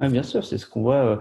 [0.00, 1.20] bien sûr, c'est ce qu'on voit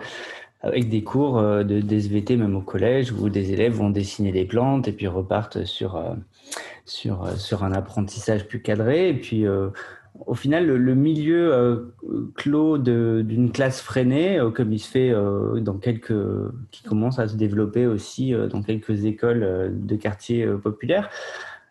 [0.62, 4.88] avec des cours de SVT même au collège où des élèves vont dessiner des plantes
[4.88, 6.04] et puis repartent sur,
[6.86, 9.10] sur, sur un apprentissage plus cadré.
[9.10, 9.46] Et puis
[10.26, 11.94] au final, le, milieu euh,
[12.36, 16.14] clos d'une classe freinée, euh, comme il se fait euh, dans quelques,
[16.72, 21.10] qui commence à se développer aussi dans quelques écoles de quartiers populaires,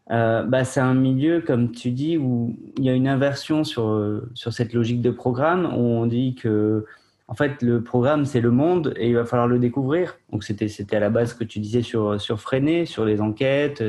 [0.09, 4.53] bah, c'est un milieu, comme tu dis, où il y a une inversion sur, sur
[4.53, 6.85] cette logique de programme, où on dit que
[7.29, 10.19] en fait, le programme, c'est le monde et il va falloir le découvrir.
[10.31, 13.83] Donc, c'était à la base ce que tu disais sur, sur Freinet, sur les enquêtes,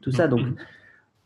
[0.00, 0.28] tout ça.
[0.28, 0.56] Donc, mm-hmm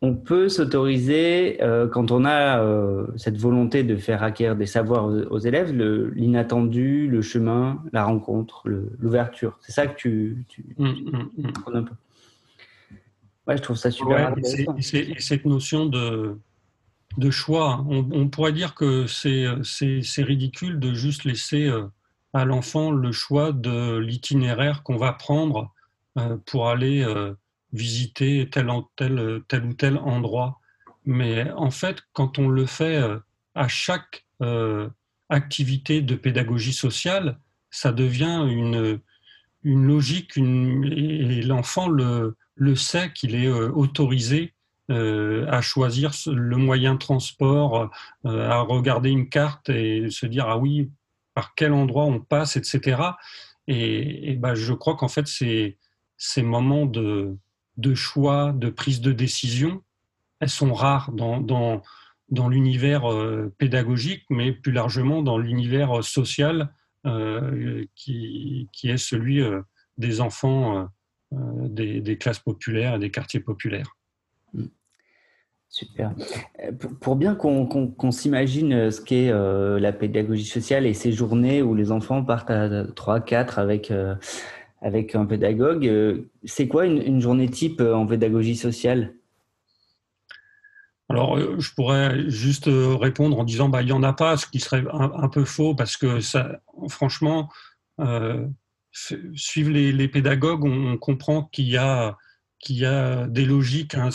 [0.02, 5.06] on peut s'autoriser, euh, quand on a euh, cette volonté de faire acquérir des savoirs
[5.06, 5.72] aux, élèves,
[6.14, 9.58] l'inattendu, le, chemin, la rencontre, l'ouverture.
[9.62, 11.52] C'est ça que tu, tu, mmh, mmh, mmh.
[11.74, 11.94] un peu.
[13.46, 14.76] Ouais, je trouve ça super intéressant.
[14.76, 16.36] Et, cette notion de,
[17.16, 21.86] de choix, on, pourrait dire que c'est ridicule de juste laisser euh,
[22.32, 25.72] à l'enfant le choix de l'itinéraire qu'on va prendre
[26.46, 27.04] pour aller
[27.72, 30.60] visiter tel, tel, tel ou tel endroit.
[31.04, 33.18] Mais en fait, quand on le fait euh,
[33.54, 34.88] à chaque euh,
[35.28, 37.38] activité de pédagogie sociale,
[37.70, 39.00] ça devient une,
[39.62, 43.48] une logique une, et l'enfant le, le sait qu'il est
[44.90, 47.90] euh, à choisir le moyen de transport,
[48.24, 50.90] à regarder une carte et se dire ah oui,
[51.34, 53.02] par quel endroit on passe, etc.
[53.68, 57.36] Et, et ben, je crois qu'en fait, ces moments de,
[57.94, 59.82] choix, de prise de décision,
[60.40, 61.82] elles sont rares dans,
[62.48, 66.72] l'univers euh, pédagogique, mais plus largement dans l'univers euh, social
[67.06, 69.42] euh, qui, est celui
[69.98, 70.88] des enfants
[71.32, 73.96] des, classes populaires et des quartiers populaires.
[75.68, 76.14] Super.
[77.00, 82.24] Pour bien qu'on s'imagine ce qu'est la pédagogie sociale et ces journées où les enfants
[82.24, 83.92] partent à 3-4 avec
[84.82, 85.86] avec un pédagogue.
[85.86, 89.14] Euh, c'est quoi une, journée type euh, en pédagogie sociale?
[91.08, 94.46] Alors, euh, je pourrais juste répondre en disant bah, il n'y en a pas, ce
[94.46, 97.48] qui serait un, peu faux, parce que ça, franchement,
[98.92, 101.78] suivre les, pédagogues, on, comprend qu'il y
[102.68, 103.94] y a des logiques.
[103.94, 104.10] Hein,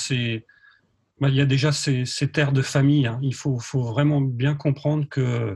[1.21, 3.05] bah, il y a déjà ces, terres de famille.
[3.05, 3.19] Hein.
[3.21, 5.53] Il faut, vraiment bien comprendre que,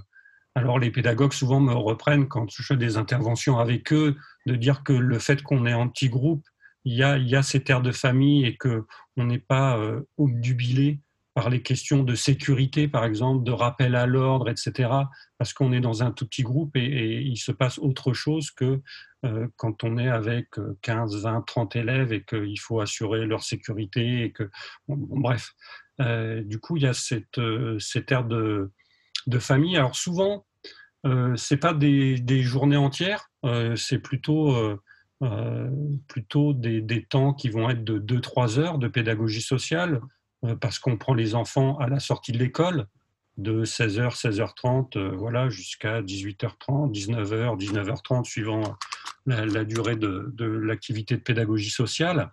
[0.53, 4.83] alors les pédagogues souvent me reprennent quand je fais des interventions avec eux, de dire
[4.83, 6.45] que le fait qu'on est en petit groupe,
[6.85, 10.99] il y a, ces terres de famille et qu'on n'est pas euh, obdubilé
[11.33, 14.89] par les questions de sécurité, par exemple, de rappel à l'ordre, etc.,
[15.37, 18.81] parce qu'on est dans un tout petit groupe et, il se passe autre chose que
[19.55, 20.49] quand on est avec
[20.81, 24.23] 15, 20, 30 élèves et qu'il faut assurer leur sécurité.
[24.23, 24.49] Et que,
[24.87, 25.53] bref,
[26.01, 28.71] euh, du coup, il y a cette, euh, cette ère de,
[29.27, 29.77] de, famille.
[29.77, 30.45] Alors souvent,
[31.05, 33.29] euh, c'est pas des, des, journées entières,
[33.75, 34.79] c'est plutôt
[36.07, 40.01] plutôt des, des, temps qui vont être de 2-3 heures de pédagogie sociale,
[40.43, 42.87] euh, parce qu'on prend les enfants à la sortie de l'école
[43.37, 48.61] de 16h, 16h30, voilà, jusqu'à 18h30, 19h, 19h30, suivant
[49.25, 52.31] la, durée de, l'activité de pédagogie sociale.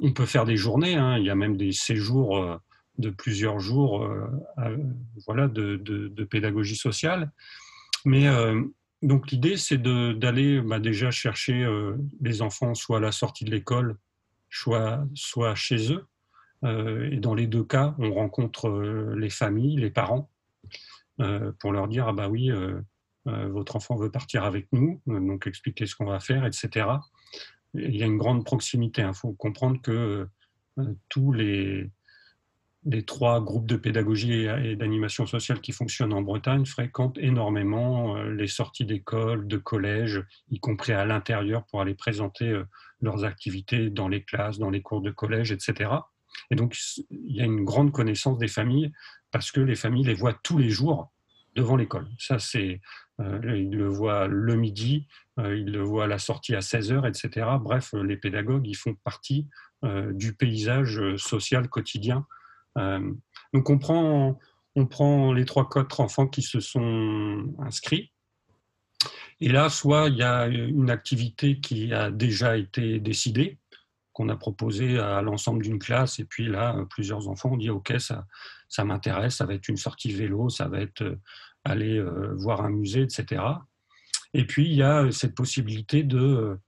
[0.00, 1.18] On peut faire des journées, hein.
[1.18, 2.56] il y a même des séjours euh,
[2.98, 4.76] de plusieurs jours euh,
[5.26, 7.30] voilà, de, pédagogie sociale.
[8.04, 8.26] Mais
[9.02, 11.68] donc l'idée, c'est d'aller bah, déjà chercher
[12.20, 13.96] les enfants soit à la sortie de l'école,
[14.48, 16.06] soit, soit chez eux,
[16.64, 20.30] euh, et dans les deux cas, on rencontre euh, les familles, les parents,
[21.20, 22.50] euh, pour leur dire ah bah oui,
[23.26, 26.86] votre enfant veut partir avec nous, donc expliquer ce qu'on va faire, etc.
[27.74, 29.02] Il y a une grande proximité.
[29.02, 29.12] Il hein.
[29.12, 30.28] faut comprendre que
[31.08, 31.90] tous les,
[32.84, 38.46] les trois groupes de pédagogie et d'animation sociale qui fonctionnent en Bretagne fréquentent énormément les
[38.46, 42.62] sorties d'école, de collège, y compris à l'intérieur pour aller présenter
[43.00, 45.90] leurs activités dans les classes, dans les cours de collège, etc.
[46.50, 46.76] Et donc,
[47.10, 48.92] il y a une grande connaissance des familles
[49.30, 51.12] parce que les familles les voient tous les jours
[51.54, 52.06] devant l'école.
[52.18, 52.80] Ça, c'est,
[53.20, 55.06] euh, ils le voient le midi,
[55.38, 57.46] euh, ils le voient à la sortie à 16h, etc.
[57.60, 59.48] Bref, les pédagogues, ils font partie
[59.84, 62.26] euh, du paysage social quotidien.
[62.76, 64.38] donc, on prend,
[64.74, 68.12] on prend les trois, quatre enfants qui se sont inscrits.
[69.40, 73.58] Et là, soit il y a une activité qui a déjà été décidée,
[74.12, 76.18] qu'on a proposé à l'ensemble d'une classe.
[76.18, 78.26] Et puis là, plusieurs enfants ont dit OK, ça,
[78.68, 81.20] ça m'intéresse, ça va être une sortie vélo, ça va être euh,
[81.70, 83.42] aller euh, voir un musée, etc.
[84.34, 86.58] Et puis il y a cette possibilité de,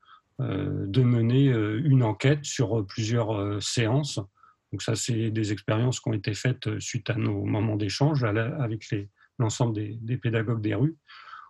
[0.41, 4.21] euh, de mener une enquête sur plusieurs séances.
[4.73, 8.85] Donc ça, c'est des expériences qui ont été faites suite à nos moments d'échange avec
[9.39, 10.97] l'ensemble des, des, pédagogues des rues,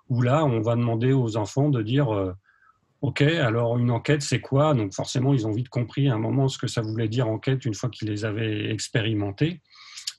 [0.09, 2.35] où là, on va demander aux enfants de dire
[3.01, 4.75] Ok, alors une enquête, c'est quoi?
[4.75, 7.65] Donc forcément, ils ont vite compris à un moment ce que ça voulait dire enquête
[7.65, 9.63] une fois qu'ils les avaient expérimentés.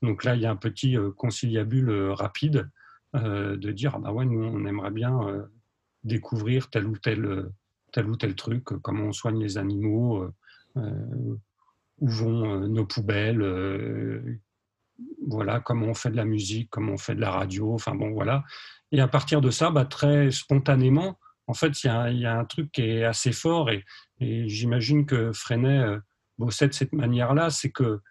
[0.02, 2.70] Donc là, il y a un petit euh, conciliabule euh, rapide
[3.16, 5.20] euh, de dire, ah bah ouais, nous, on aimerait bien
[6.04, 7.50] découvrir tel ou tel,
[7.92, 10.28] tel ou tel truc, comment on soigne les animaux,
[10.76, 13.42] où vont nos poubelles,
[15.28, 18.12] voilà, comment on fait de la musique, comment on fait de la radio, enfin bon,
[18.12, 18.44] voilà.
[18.92, 21.88] Et à partir de ça, bah, très spontanément, en fait, il
[22.20, 23.84] y, a, un truc qui est assez fort et,
[24.20, 26.00] j'imagine que Freinet euh,
[26.38, 28.02] bossait de cette manière-là, c'est que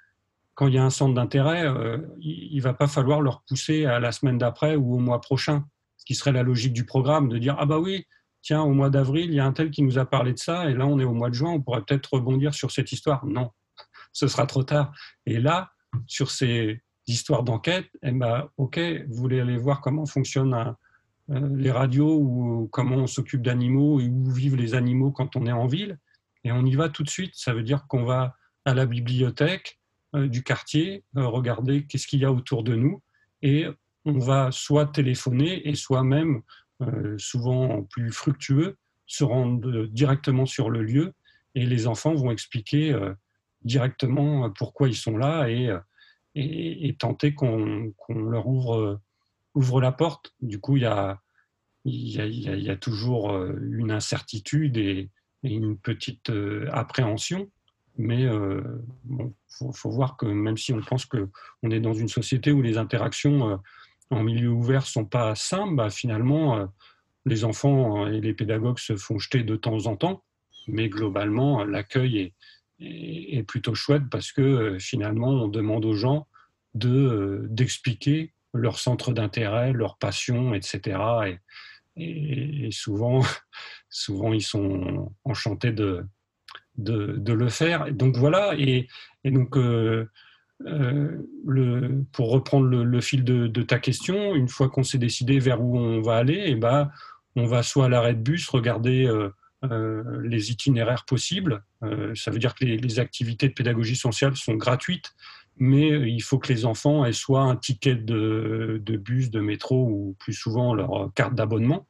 [0.59, 3.87] quand il y a un centre d'intérêt, euh, il ne va pas falloir le repousser
[3.87, 5.65] à la semaine d'après ou au mois prochain,
[5.99, 8.07] ce qui serait la logique du programme, de dire ah bah oui,
[8.43, 10.69] tiens, au mois d'avril, il y a un tel qui nous a parlé de ça,
[10.69, 13.25] et là on est au mois de juin, on pourrait peut-être rebondir sur cette histoire.
[13.25, 13.53] Non,
[14.13, 14.93] ce sera trop tard.
[15.27, 15.71] Et là,
[16.09, 20.77] sur ces histoires d'enquête, eh ben, ok, vous voulez aller voir comment fonctionne un,
[21.31, 25.47] euh, les radios ou comment on s'occupe d'animaux et où vivent les animaux quand on
[25.47, 26.01] est en ville.
[26.43, 27.35] Et on y va tout de suite.
[27.35, 28.35] Ça veut dire qu'on va
[28.65, 29.78] à la bibliothèque euh,
[30.27, 33.03] du quartier, euh, regarder qu'est-ce qu'il y a autour de nous.
[33.43, 33.67] Et
[34.05, 36.43] on va soit téléphoner et soit même,
[37.19, 41.13] souvent plus fructueux, se rendre directement sur le lieu.
[41.55, 42.97] Et les enfants vont expliquer
[43.63, 45.73] directement pourquoi ils sont là et,
[46.35, 49.01] et, tenter qu'on leur ouvre
[49.55, 50.35] ouvre la porte.
[50.41, 51.21] Du coup, il y a,
[51.85, 55.11] il y a, toujours euh, une incertitude et,
[55.43, 57.51] une petite euh, appréhension.
[57.99, 58.63] Mais il euh,
[59.49, 63.61] faut, voir que même si on pense qu'on est dans une société où les interactions
[64.11, 66.69] en milieu ouvert sont pas simples, bah, finalement,
[67.27, 70.23] les enfants et les pédagogues se font jeter de temps en temps.
[70.69, 72.35] Mais globalement, l'accueil est,
[72.79, 76.29] est, plutôt chouette parce que finalement, on demande aux gens
[76.75, 80.99] de d'expliquer leur centre d'intérêt, leur passion, etc.
[81.97, 83.23] Et, et, souvent,
[83.91, 86.05] souvent, ils sont enchantés de,
[86.79, 87.93] de, le faire.
[87.93, 88.89] donc voilà, et,
[89.25, 90.09] donc euh,
[90.67, 95.79] euh, pour reprendre le, fil de, ta question, une fois qu'on s'est décidé vers où
[95.79, 96.91] on va aller, et eh ben,
[97.37, 99.07] on va soit à l'arrêt de bus regarder
[99.65, 101.63] euh, les itinéraires possibles.
[102.15, 105.13] ça veut dire que les, activités de pédagogie sociale sont gratuites,
[105.57, 110.17] mais il faut que les enfants aient soit un ticket de, bus, de métro ou
[110.21, 111.87] plus souvent leur carte d'abonnement.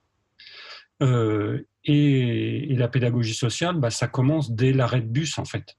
[1.89, 5.77] Et, la pédagogie sociale, bah, ça commence dès l'arrêt de bus en fait.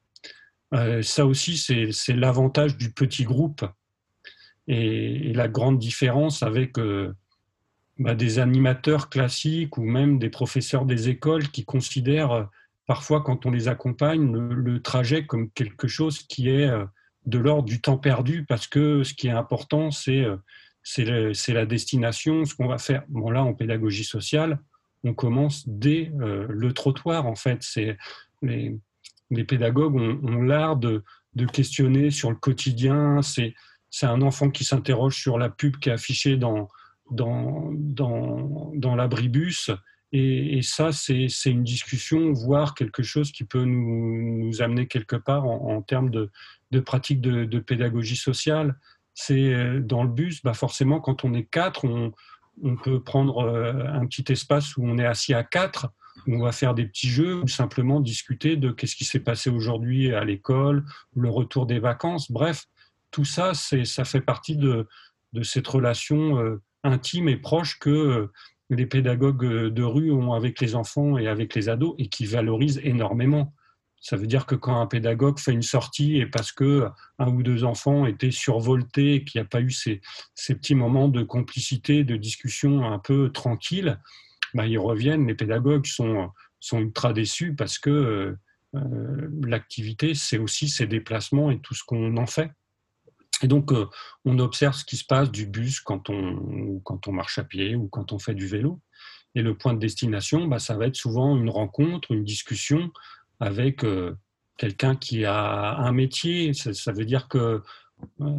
[1.01, 3.63] ça aussi, c'est l'avantage du petit groupe
[4.69, 7.13] et, la grande différence avec euh,
[7.97, 12.43] bah, des animateurs classiques ou même des professeurs des écoles qui considèrent euh,
[12.85, 16.85] parfois quand on les accompagne le, trajet comme quelque chose qui est euh,
[17.25, 20.25] de l'ordre du temps perdu parce que ce qui est important c'est
[20.81, 23.03] c'est la destination, ce qu'on va faire.
[23.09, 24.59] Bon là en pédagogie sociale,
[25.03, 27.59] on commence dès le trottoir en fait.
[27.61, 27.97] C'est
[28.41, 31.03] les, pédagogues ont, l'art de,
[31.53, 33.21] questionner sur le quotidien.
[33.21, 33.53] C'est
[34.03, 36.67] un enfant qui s'interroge sur la pub qui est affichée dans,
[37.11, 39.71] dans, dans, l'abribus.
[40.11, 45.81] Et, ça, c'est une discussion, voire quelque chose qui peut nous, amener quelque part en,
[45.81, 46.29] termes de,
[46.71, 48.77] de pratique de, de, pédagogie sociale.
[49.13, 52.13] C'est euh, dans le bus, bah forcément, quand on est quatre, on,
[52.63, 55.87] on peut prendre euh, un petit espace où on est assis à quatre,
[56.27, 59.49] où on va faire des petits jeux ou simplement discuter de qu'est-ce qui s'est passé
[59.49, 60.85] aujourd'hui à l'école,
[61.15, 62.31] le retour des vacances.
[62.31, 62.65] Bref,
[63.11, 64.87] tout ça, ça fait partie de,
[65.43, 68.31] cette relation euh, intime et proche que euh,
[68.69, 72.81] les pédagogues de rue ont avec les enfants et avec les ados et qui valorisent
[72.83, 73.53] énormément.
[74.01, 76.87] Ça veut dire que quand un pédagogue fait une sortie et parce que
[77.17, 80.01] un ou deux enfants étaient survoltés et qu'il n'y a pas eu ces,
[80.35, 83.99] petits moments de complicité, de discussion un peu tranquille,
[84.53, 85.27] bah, ils reviennent.
[85.27, 86.29] Les pédagogues sont,
[86.59, 88.37] sont ultra déçus parce que
[89.43, 92.51] l'activité, c'est aussi ces déplacements et tout ce qu'on en fait.
[93.41, 93.87] Et donc, euh,
[94.25, 97.75] on observe ce qui se passe du bus quand on, quand on marche à pied
[97.75, 98.81] ou quand on fait du vélo.
[99.35, 102.91] Et le point de destination, bah, ça va être souvent une rencontre, une discussion
[103.39, 104.15] avec euh,
[104.57, 106.53] quelqu'un qui a un métier.
[106.53, 107.61] Ça, veut dire que
[108.21, 108.37] euh,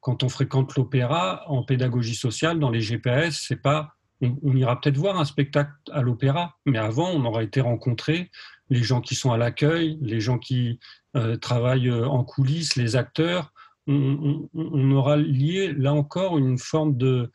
[0.00, 4.98] quand on fréquente l'opéra en pédagogie sociale, dans les GPS, c'est pas on, ira peut-être
[4.98, 8.30] voir un spectacle à l'opéra, mais avant, on aura été rencontrer
[8.70, 10.78] les gens qui sont à l'accueil, les gens qui
[11.40, 13.52] travaillent en coulisses, les acteurs,
[13.86, 17.30] on, aura lié, là encore, une forme de,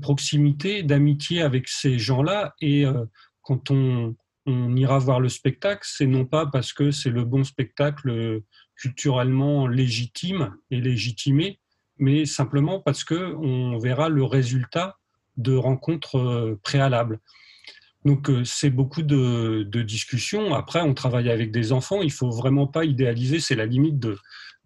[0.00, 2.54] proximité, d'amitié avec ces gens-là.
[2.60, 3.04] Et euh,
[3.42, 4.16] quand on,
[4.46, 8.42] ira voir le spectacle, c'est non pas parce que c'est le bon spectacle
[8.76, 11.60] culturellement légitime et légitimé,
[11.98, 14.98] mais simplement parce que on verra le résultat
[15.36, 17.20] de rencontres euh, préalables.
[18.04, 20.54] Donc euh, c'est beaucoup de, discussions.
[20.54, 22.02] Après, on travaille avec des enfants.
[22.02, 23.40] Il faut vraiment pas idéaliser.
[23.40, 24.18] C'est la limite de,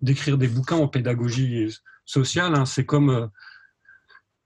[0.02, 1.68] d'écrire des bouquins en pédagogie
[2.04, 2.54] sociale.
[2.54, 2.66] Hein.
[2.66, 3.26] C'est comme euh,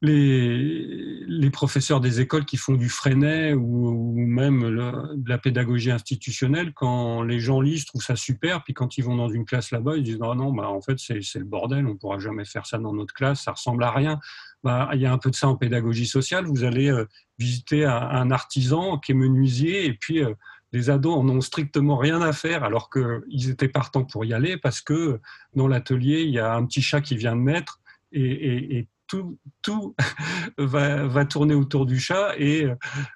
[0.03, 6.73] les, professeurs des écoles qui font du freinet ou, même de la pédagogie institutionnelle.
[6.75, 8.65] Quand les gens lisent, trouvent ça super.
[8.65, 10.99] Puis quand ils vont dans une classe là-bas, ils disent non, non, bah, en fait,
[10.99, 11.87] c'est le bordel.
[11.87, 13.43] On ne pourra jamais faire ça dans notre classe.
[13.45, 14.19] Ça ressemble à rien.
[14.65, 16.47] Bah, il y a un peu de ça en pédagogie sociale.
[16.47, 17.07] Vous allez euh,
[17.39, 20.35] visiter un, artisan qui est menuisier et puis euh,
[20.73, 24.57] les ados en ont strictement rien à faire alors qu'ils étaient partants pour y aller
[24.57, 25.21] parce que
[25.55, 27.81] dans l'atelier, il y a un petit chat qui vient de naître
[28.13, 28.87] et,
[29.63, 29.97] tout,
[30.59, 32.67] va, tourner autour du chat et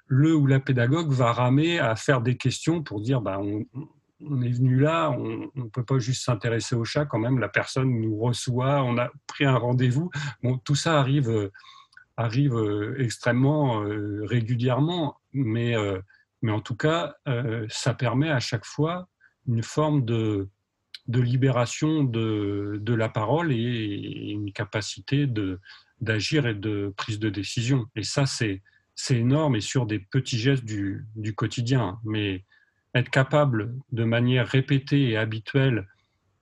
[0.07, 4.51] le ou la pédagogue va ramer à faire des questions pour dire bah, on, est
[4.51, 8.17] venu là, on ne peut pas juste s'intéresser au chat quand même, la personne nous
[8.17, 10.09] reçoit, on a pris un rendez-vous.
[10.41, 11.51] Bon, tout ça arrive,
[12.15, 12.55] arrive
[12.97, 15.99] extrêmement euh, régulièrement, mais euh,
[16.41, 19.07] mais en tout cas, euh, ça permet à chaque fois
[19.47, 20.49] une forme de,
[21.07, 25.25] de libération de, de, la parole et une capacité
[26.01, 27.85] d'agir et de prise de décision.
[27.95, 28.61] Et ça, c'est
[29.09, 31.99] énorme et sur des petits gestes du, du, quotidien.
[32.03, 32.43] Mais
[32.93, 35.87] être capable de manière répétée et habituelle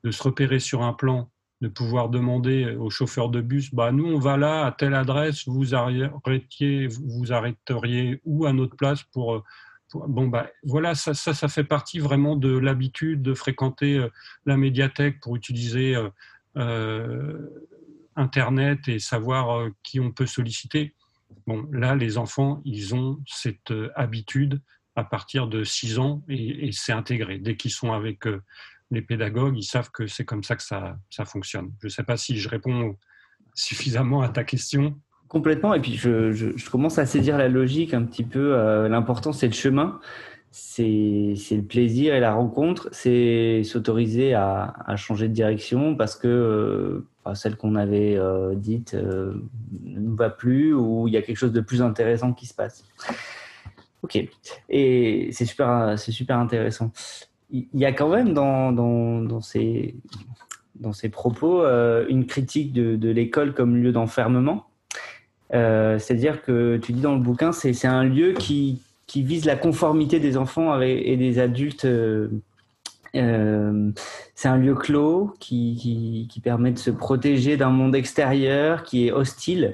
[0.04, 1.30] de se repérer sur un plan,
[1.62, 5.48] de pouvoir demander au chauffeur de bus, bah, nous on va là à telle adresse,
[5.48, 5.74] vous vous
[7.34, 9.44] arrêteriez où à notre place pour
[9.94, 14.10] bon, bah, voilà, ça, ça, ça, fait partie vraiment de l'habitude de fréquenter euh,
[14.46, 16.10] la médiathèque pour utiliser euh,
[16.58, 17.50] euh,
[18.16, 20.96] Internet et savoir qui on peut solliciter.
[21.48, 24.62] Bon, là, les enfants, ils ont cette habitude
[24.96, 27.38] à partir de 6 ans et, c'est intégré.
[27.40, 28.24] Dès qu'ils sont avec
[28.92, 31.72] les pédagogues, ils savent que c'est comme ça que ça, ça fonctionne.
[31.82, 32.96] Je ne sais pas si je réponds
[33.56, 35.00] suffisamment à ta question.
[35.28, 35.74] Complètement.
[35.74, 38.54] Et puis, je, je, commence à saisir la logique un petit peu.
[38.54, 40.00] Euh, L'important, c'est le chemin,
[40.52, 42.90] c'est le plaisir et la rencontre.
[42.92, 48.94] C'est s'autoriser à, à, changer de direction parce que euh, celle qu'on avait euh, dite
[48.94, 49.34] euh,
[49.84, 52.86] ne va plus ou il y a quelque chose de plus intéressant qui se passe.
[54.04, 54.24] Ok,
[54.70, 56.92] et c'est super, c'est super intéressant.
[57.50, 59.96] Il y a quand même dans, dans, dans ces,
[60.80, 64.66] dans ces propos euh, une critique de, l'école comme lieu d'enfermement.
[65.54, 69.56] Euh, c'est-à-dire que tu dis dans le bouquin, c'est un lieu qui, qui, vise la
[69.56, 71.88] conformité des enfants et des adultes.
[73.16, 73.92] Euh,
[74.34, 79.74] c'est un lieu clos qui, permet de se protéger d'un monde extérieur qui est hostile.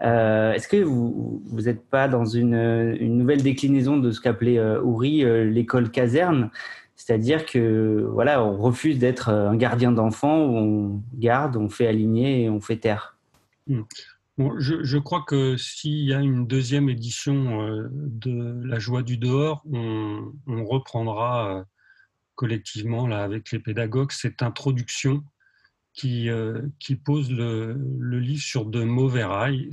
[0.00, 6.50] Est-ce que vous n'êtes pas dans une, nouvelle déclinaison de ce qu'appelait Ouri l'école caserne?
[7.00, 12.42] C'est-à-dire que voilà, on refuse d'être un gardien d'enfant où on garde, on fait aligner
[12.42, 13.16] et on fait taire.
[13.66, 13.84] Hmm.
[14.58, 19.62] je, crois que s'il y a une deuxième édition euh, de La joie du dehors,
[19.72, 20.32] on,
[20.66, 21.64] reprendra euh,
[22.40, 25.22] collectivement là, avec les pédagogues cette introduction
[25.92, 29.68] qui, euh, qui pose le, le, livre sur de mauvais rails.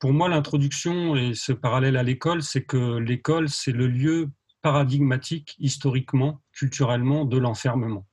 [0.00, 5.54] Pour moi, l'introduction et ce parallèle à l'école, c'est que l'école, c'est le lieu paradigmatique
[5.60, 8.08] historiquement, culturellement de l'enfermement.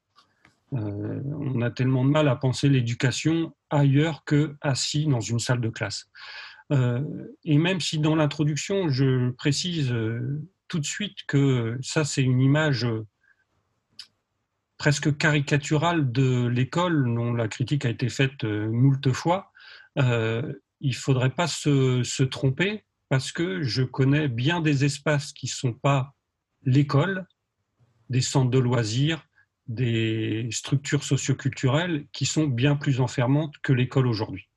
[0.74, 5.62] Euh, on a tellement de mal à penser l'éducation ailleurs que assis dans une salle
[5.62, 6.06] de classe.
[6.72, 7.02] Euh,
[7.44, 9.92] et même si dans l'introduction, je précise
[10.68, 12.86] tout de suite que ça, c'est une image
[14.80, 19.52] presque caricaturale de l'école, dont la critique a été faite moult fois,
[20.82, 25.52] il ne faudrait pas se, tromper parce que je connais bien des espaces qui ne
[25.52, 26.16] sont pas
[26.64, 27.28] l'école,
[28.10, 29.24] des centres de loisirs,
[29.68, 34.48] des structures socioculturelles qui sont bien plus enfermantes que l'école aujourd'hui.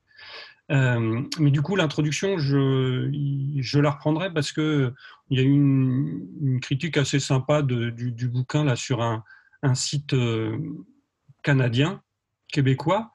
[0.70, 4.94] Euh, mais du coup, l'introduction, je, la reprendrai parce qu'il
[5.30, 9.22] y a une, une critique assez sympa du, du, bouquin là, sur un,
[9.62, 10.58] un site euh,
[11.42, 12.02] canadien,
[12.52, 13.12] québécois,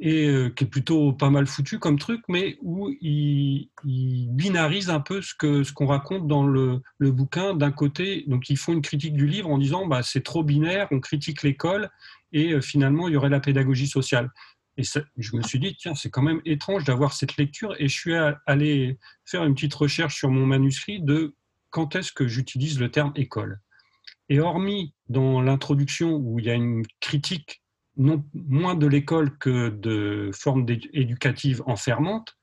[0.00, 5.00] et euh, qui est plutôt pas mal foutu comme truc, mais où il, binarise un
[5.00, 5.34] peu ce
[5.72, 7.54] qu'on raconte dans le, le bouquin.
[7.54, 10.88] D'un côté, donc ils font une critique du livre en disant bah c'est trop binaire,
[10.90, 11.90] on critique l'école
[12.32, 14.30] et euh, finalement il y aurait la pédagogie sociale.
[14.78, 14.82] Et
[15.18, 18.14] je me suis dit tiens c'est quand même étrange d'avoir cette lecture et je suis
[18.46, 21.34] allé faire une petite recherche sur mon manuscrit de
[21.68, 23.60] quand est-ce que j'utilise le terme école.
[24.30, 27.62] Et hormis dans l'introduction où il y a une critique
[27.96, 32.38] non moins de l'école que de formes éducatives enfermantes,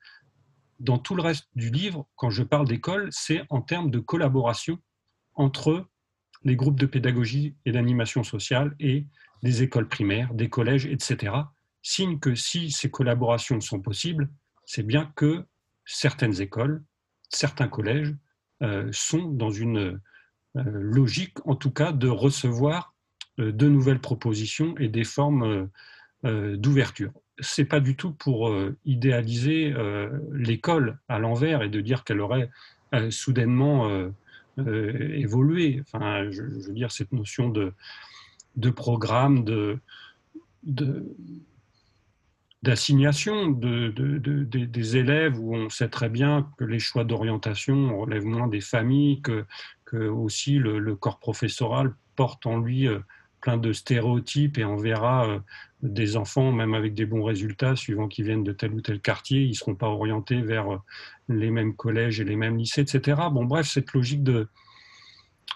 [0.80, 4.78] dans tout le reste du livre, quand je parle d'école, c'est en termes de collaboration
[5.34, 5.88] entre
[6.44, 9.08] les groupes de pédagogie et d'animation sociale et
[9.42, 11.34] des écoles primaires, des collèges, etc.
[11.82, 14.30] Signe que si ces collaborations sont possibles,
[14.66, 15.46] c'est bien que
[15.86, 16.84] certaines écoles,
[17.30, 18.14] certains collèges
[18.62, 20.00] euh, sont dans une
[20.66, 22.94] logique, en tout cas, de recevoir
[23.40, 25.66] euh, de nouvelles propositions et des formes euh,
[26.26, 27.12] euh, d'ouverture.
[27.40, 28.52] C'est pas du tout pour
[28.84, 29.72] idéaliser
[30.34, 32.50] l'école à l'envers et de dire qu'elle aurait
[33.12, 34.10] soudainement
[34.58, 35.80] évolué.
[35.82, 37.74] Enfin, je, veux dire cette notion de,
[38.56, 39.80] de programme, de,
[42.64, 43.90] d'assignation de,
[44.66, 49.22] des élèves où on sait très bien que les choix d'orientation relèvent moins des familles,
[49.22, 49.46] que,
[49.94, 52.88] aussi le, corps professoral porte en lui
[53.42, 55.40] plein de stéréotypes et on verra euh,
[55.82, 59.42] des enfants, même avec des bons résultats, suivant qu'ils viennent de tel ou tel quartier,
[59.42, 60.78] ils ne seront pas orientés vers euh,
[61.30, 63.22] les mêmes collèges et les mêmes lycées, etc.
[63.32, 64.48] Bon, bref, cette logique de,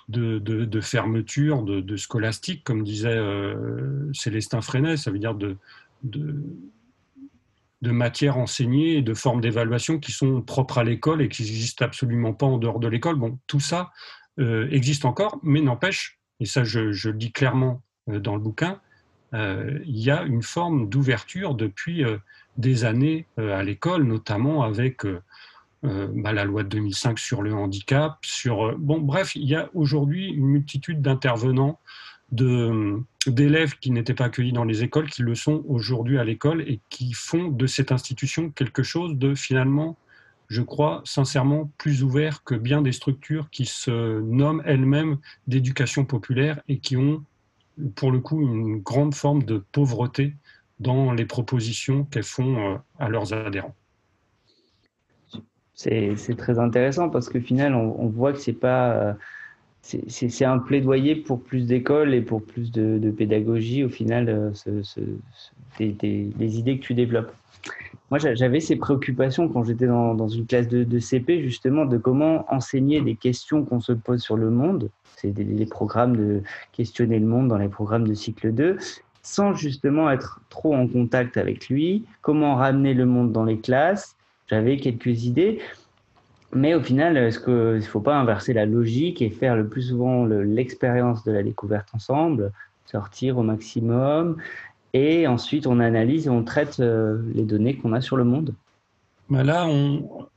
[0.07, 5.57] de, fermeture, de, scolastique, comme disait euh, Célestin Freinet, ça veut dire de,
[6.03, 11.85] de matières enseignées et de formes d'évaluation qui sont propres à l'école et qui n'existent
[11.85, 13.15] absolument pas en dehors de l'école.
[13.15, 13.91] Bon, tout ça
[14.37, 18.81] existe encore, mais n'empêche, et ça je, le dis clairement euh, dans le bouquin,
[19.33, 22.17] euh, il y a une forme d'ouverture depuis euh,
[22.57, 25.05] des années à l'école, notamment avec
[25.83, 30.27] bah, la loi de 2005 sur le handicap, sur bon bref, il y a aujourd'hui
[30.27, 31.79] une multitude d'intervenants,
[32.29, 36.81] d'élèves qui n'étaient pas accueillis dans les écoles, qui le sont aujourd'hui à l'école et
[36.89, 39.97] qui font de cette institution quelque chose de finalement
[40.51, 46.61] je crois sincèrement plus ouvert que bien des structures qui se nomment elles-mêmes d'éducation populaire
[46.67, 47.23] et qui ont
[47.95, 50.35] pour le coup une grande forme de pauvreté
[50.81, 53.75] dans les propositions qu'elles font euh, à leurs adhérents.
[55.73, 59.13] C'est très intéressant parce que finalement, on, voit que c'est pas euh,
[59.81, 64.81] c'est un plaidoyer pour plus d'écoles et pour plus de, pédagogie au final euh,
[65.79, 67.33] des, idées que tu développes.
[68.11, 72.99] Moi, j'avais ces préoccupations quand j'étais dans, une classe de, CP, justement, de comment enseigner
[72.99, 74.89] des questions qu'on se pose sur le monde.
[75.15, 76.43] C'est les programmes de
[76.73, 78.77] questionner le monde dans les programmes de cycle 2,
[79.21, 82.03] sans justement être trop en contact avec lui.
[82.21, 85.61] Comment ramener le monde dans les classes J'avais quelques idées.
[86.53, 89.83] Mais au final, est-ce qu'il ne faut pas inverser la logique et faire le plus
[89.83, 92.51] souvent l'expérience de la découverte ensemble,
[92.87, 94.35] sortir au maximum,
[94.93, 98.53] et ensuite on analyse et on traite euh, les données qu'on a sur le monde.
[99.29, 99.67] Bah Là,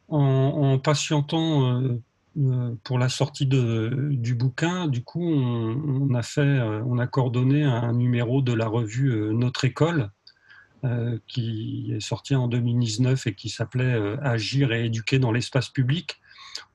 [0.08, 2.00] en, patientant euh,
[2.38, 7.92] euh, pour la sortie du bouquin, du coup, on, a fait, on a coordonné un
[7.92, 10.10] numéro de la revue Notre École,
[11.26, 16.20] qui est sorti en 2019 et qui s'appelait Agir et éduquer dans l'espace public,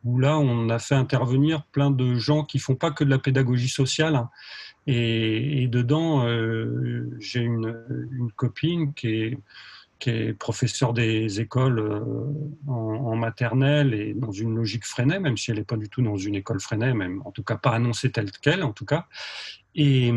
[0.03, 3.19] où là, on a fait intervenir plein de gens qui font pas que de la
[3.19, 4.29] pédagogie sociale, hein,
[4.91, 7.75] et, dedans, euh, j'ai une,
[8.35, 9.37] copine qui
[10.07, 12.01] est, professeure des écoles euh,
[12.67, 16.17] en, maternelle et dans une logique Freinet, même si elle n'est pas du tout dans
[16.17, 19.05] une école Freinet, même en tout cas pas annoncée telle qu'elle, en tout cas,
[19.75, 20.11] et,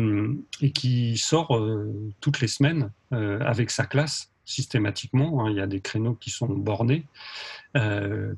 [0.61, 5.45] et qui sort euh, toutes les semaines avec sa classe systématiquement.
[5.45, 5.51] Hein.
[5.51, 7.05] il y a des créneaux qui sont bornés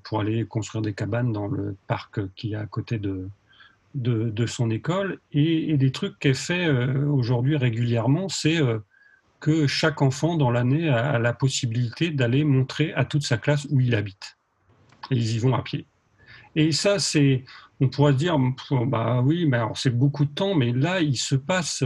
[0.04, 3.30] pour aller construire des cabanes dans le parc qui est à côté de,
[3.96, 5.20] de, son école.
[5.32, 8.80] Et, des trucs qu'elle fait euh, aujourd'hui régulièrement, c'est euh,
[9.40, 13.80] que chaque enfant dans l'année a, la possibilité d'aller montrer à toute sa classe où
[13.80, 14.38] il habite.
[15.12, 15.86] Et ils y vont à pied.
[16.56, 17.44] Et ça, c'est,
[17.80, 18.38] on pourrait se dire,
[18.88, 21.84] bah oui, mais c'est beaucoup de temps, mais là, il se passe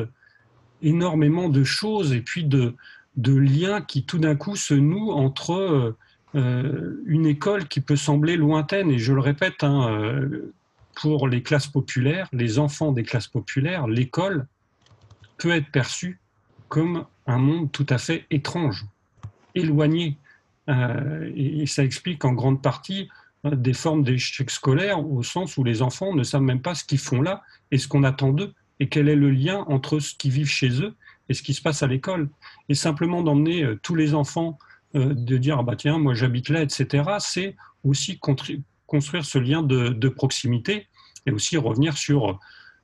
[0.82, 2.76] énormément de choses et puis de,
[3.18, 5.96] de liens qui tout d'un coup se nouent entre
[6.36, 8.92] euh, une école qui peut sembler lointaine.
[8.92, 10.22] Et je le répète, hein,
[11.00, 14.48] pour les classes populaires, les enfants des classes populaires, l'école
[15.38, 16.20] peut être perçue
[16.68, 18.86] comme un monde tout à fait étrange,
[19.56, 20.18] éloigné.
[20.70, 23.10] Euh, et, ça explique en grande partie
[23.46, 26.84] euh, des formes d'échec scolaire au sens où les enfants ne savent même pas ce
[26.84, 30.14] qu'ils font là et ce qu'on attend d'eux et quel est le lien entre ce
[30.14, 30.96] qu'ils vivent chez eux
[31.30, 32.30] et ce qui se passe à l'école.
[32.68, 34.60] Et simplement d'emmener euh, tous les enfants,
[34.96, 37.04] de dire ah bah tiens moi j'habite là, etc.
[37.20, 38.18] C'est aussi
[38.90, 40.88] construire ce lien de, proximité
[41.26, 42.40] et aussi revenir sur,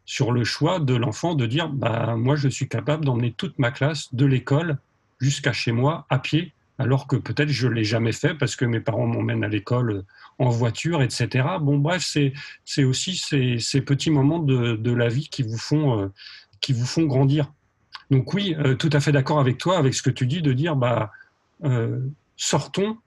[0.05, 3.71] sur le choix de l'enfant de dire bah, moi, je suis capable d'emmener toute ma
[3.71, 4.77] classe de l'école
[5.19, 8.79] jusqu'à chez moi à pied, alors que peut-être je l'ai jamais fait parce que mes
[8.79, 10.03] parents m'emmènent à l'école
[10.39, 11.47] en voiture, etc.
[11.61, 12.05] Bon, bref,
[12.65, 16.07] c'est aussi ces, petits moments de, de, la vie qui vous font, euh,
[16.61, 17.51] qui vous font grandir.
[18.11, 20.53] Donc oui, euh, tout à fait d'accord avec toi, avec ce que tu dis, de
[20.53, 21.11] dire bah,
[21.63, 21.99] euh,
[22.37, 22.97] sortons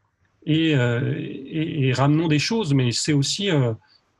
[0.49, 2.75] euh, et, ramenons des choses.
[2.75, 3.73] Mais c'est aussi, euh,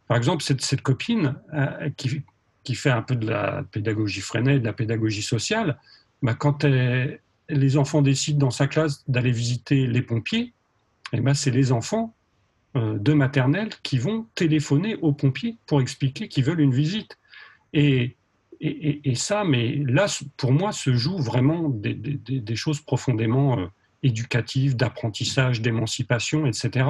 [0.07, 2.23] par exemple, cette, copine euh, qui,
[2.65, 5.79] qui, fait un peu de la pédagogie freinée, de la pédagogie sociale,
[6.23, 10.53] bah, quand les enfants décident dans sa classe d'aller visiter les pompiers,
[11.13, 12.15] et eh ben, c'est les enfants
[12.75, 17.17] de maternelle qui vont téléphoner aux pompiers pour expliquer qu'ils veulent une visite.
[17.73, 18.15] Et,
[18.61, 20.05] et, et, ça, mais là,
[20.37, 23.71] pour moi, se jouent vraiment des, des, des choses profondément
[24.03, 26.87] éducative, d'apprentissage, d'émancipation, etc.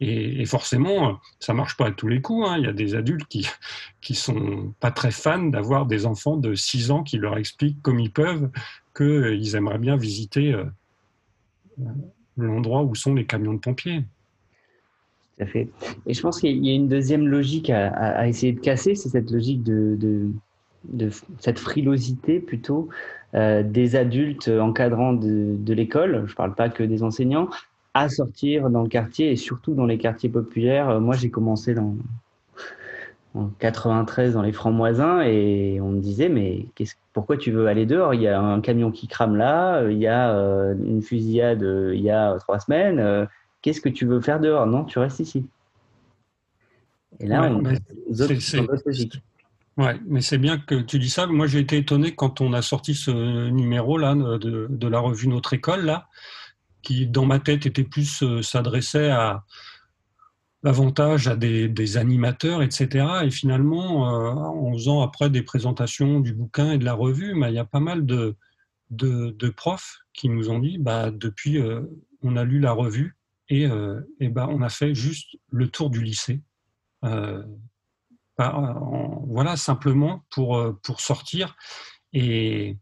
[0.00, 2.46] Et, forcément, ça marche pas à tous les coups.
[2.46, 2.58] Hein.
[2.58, 3.48] Il y a des adultes qui
[4.00, 7.98] qui sont pas très fans d'avoir des enfants de 6 ans qui leur expliquent comme
[7.98, 8.50] ils peuvent
[8.96, 10.64] qu'ils aimeraient bien visiter euh,
[12.36, 14.04] l'endroit où sont les camions de pompiers.
[15.36, 15.68] Tout à fait.
[16.06, 19.30] Et je pense qu'il y a une deuxième logique à, essayer de casser, c'est cette
[19.30, 20.30] logique de, de,
[20.84, 22.88] de, cette frilosité plutôt
[23.36, 27.50] euh, des adultes encadrants de, l'école, je ne parle pas que des enseignants,
[27.92, 30.88] à sortir dans le quartier et surtout dans les quartiers populaires.
[30.88, 31.94] Euh, moi, j'ai commencé dans,
[33.34, 36.66] en 93 dans les francs-moisins et on me disait mais
[37.12, 38.14] pourquoi tu veux aller dehors?
[38.14, 41.62] Il y a un camion qui crame là, il y a euh, une fusillade
[41.92, 43.28] il y a trois semaines.
[43.60, 44.66] Qu'est-ce que tu veux faire dehors?
[44.66, 45.46] Non, tu restes ici.
[47.20, 47.62] Et là, on,
[49.76, 51.26] Ouais, mais c'est bien que tu dis ça.
[51.26, 53.10] Moi, j'ai été étonné quand on a sorti ce
[53.50, 56.08] numéro-là de, la revue Notre École, là,
[56.82, 59.44] qui, dans ma tête, était plus euh, s'adressait à
[60.62, 63.06] davantage à des, animateurs, etc.
[63.24, 67.50] Et finalement, euh, en faisant après des présentations du bouquin et de la revue, bah,
[67.50, 68.34] il y a pas mal de,
[69.56, 71.82] profs qui nous ont dit, bah, depuis, euh,
[72.22, 73.16] on a lu la revue
[73.50, 73.68] et,
[74.20, 76.40] et bah, on a fait juste le tour du lycée
[78.38, 81.56] voilà, simplement pour, euh, pour sortir.
[82.12, 82.76] Et,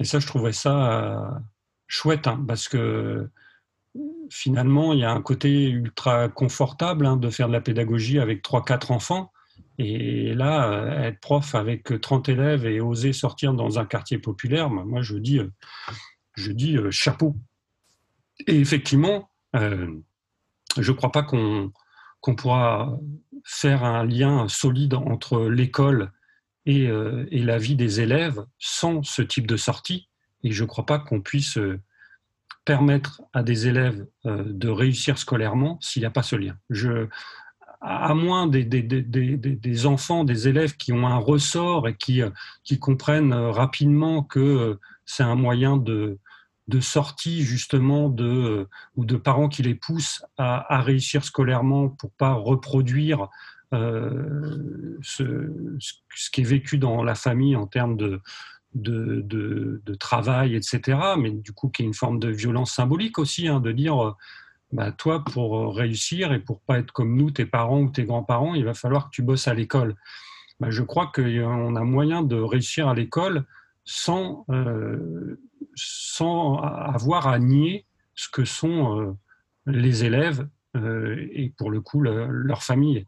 [0.00, 1.38] et ça, je trouvais ça euh,
[1.86, 3.28] chouette, hein, parce que
[4.30, 8.42] finalement, il y a un côté ultra confortable hein, de faire de la pédagogie avec
[8.42, 9.32] 3-4 enfants.
[9.78, 14.70] Et là, euh, être prof avec 30 élèves et oser sortir dans un quartier populaire,
[14.70, 15.40] bah, moi, je dis,
[16.34, 17.36] je dis chapeau.
[18.46, 19.90] Et effectivement, je
[20.76, 21.72] ne crois pas qu'on
[22.28, 22.98] qu'on pourra
[23.42, 26.12] faire un lien solide entre l'école
[26.68, 30.10] euh, et, la vie des élèves sans ce type de sortie.
[30.44, 31.80] Et je ne crois pas qu'on puisse euh,
[32.66, 36.54] permettre à des élèves euh, de réussir scolairement s'il n'y a pas ce lien.
[36.68, 37.08] Je,
[37.80, 42.20] à moins des, des, enfants, des élèves qui ont un ressort et qui,
[42.62, 46.18] qui comprennent rapidement que c'est un moyen de,
[46.68, 52.32] de sortie justement de, ou de parents qui les poussent à, réussir scolairement pour pas
[52.32, 53.28] reproduire
[53.72, 58.20] ce, ce, qui est vécu dans la famille en termes de,
[58.74, 59.22] de,
[59.84, 60.98] de, travail, etc.
[61.18, 64.14] Mais du coup, qui est une forme de violence symbolique aussi, hein, de dire,
[64.72, 68.54] bah, toi, pour réussir et pour pas être comme nous, tes parents ou tes grands-parents,
[68.54, 69.96] il va falloir que tu bosses à l'école.
[70.60, 73.44] Bah, je crois qu'on a moyen de réussir à l'école
[73.84, 75.40] sans, euh,
[75.78, 77.86] sans avoir à nier
[78.18, 79.16] ce que sont euh,
[79.66, 83.06] les élèves euh, et pour le coup leur famille.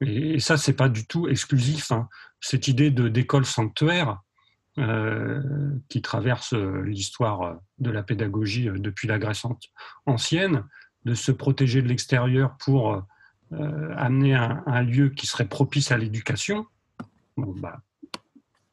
[0.00, 1.90] Et, ça, c'est pas du tout exclusif.
[1.90, 2.08] Hein.
[2.40, 4.20] Cette idée d'école sanctuaire,
[4.78, 5.40] euh,
[5.88, 9.44] qui traverse l'histoire de la pédagogie depuis la Grèce
[10.06, 10.64] ancienne,
[11.04, 13.02] de se protéger de l'extérieur pour
[13.52, 16.66] amener un, lieu qui serait propice à l'éducation.
[17.36, 17.82] bah,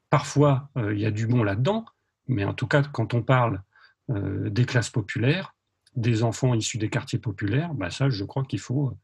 [0.10, 1.86] parfois, il y a du bon là-dedans,
[2.32, 3.62] mais en tout cas, quand on parle
[4.10, 5.54] des classes populaires,
[5.96, 8.98] des enfants issus des quartiers populaires, bah ça, je crois qu'il faut,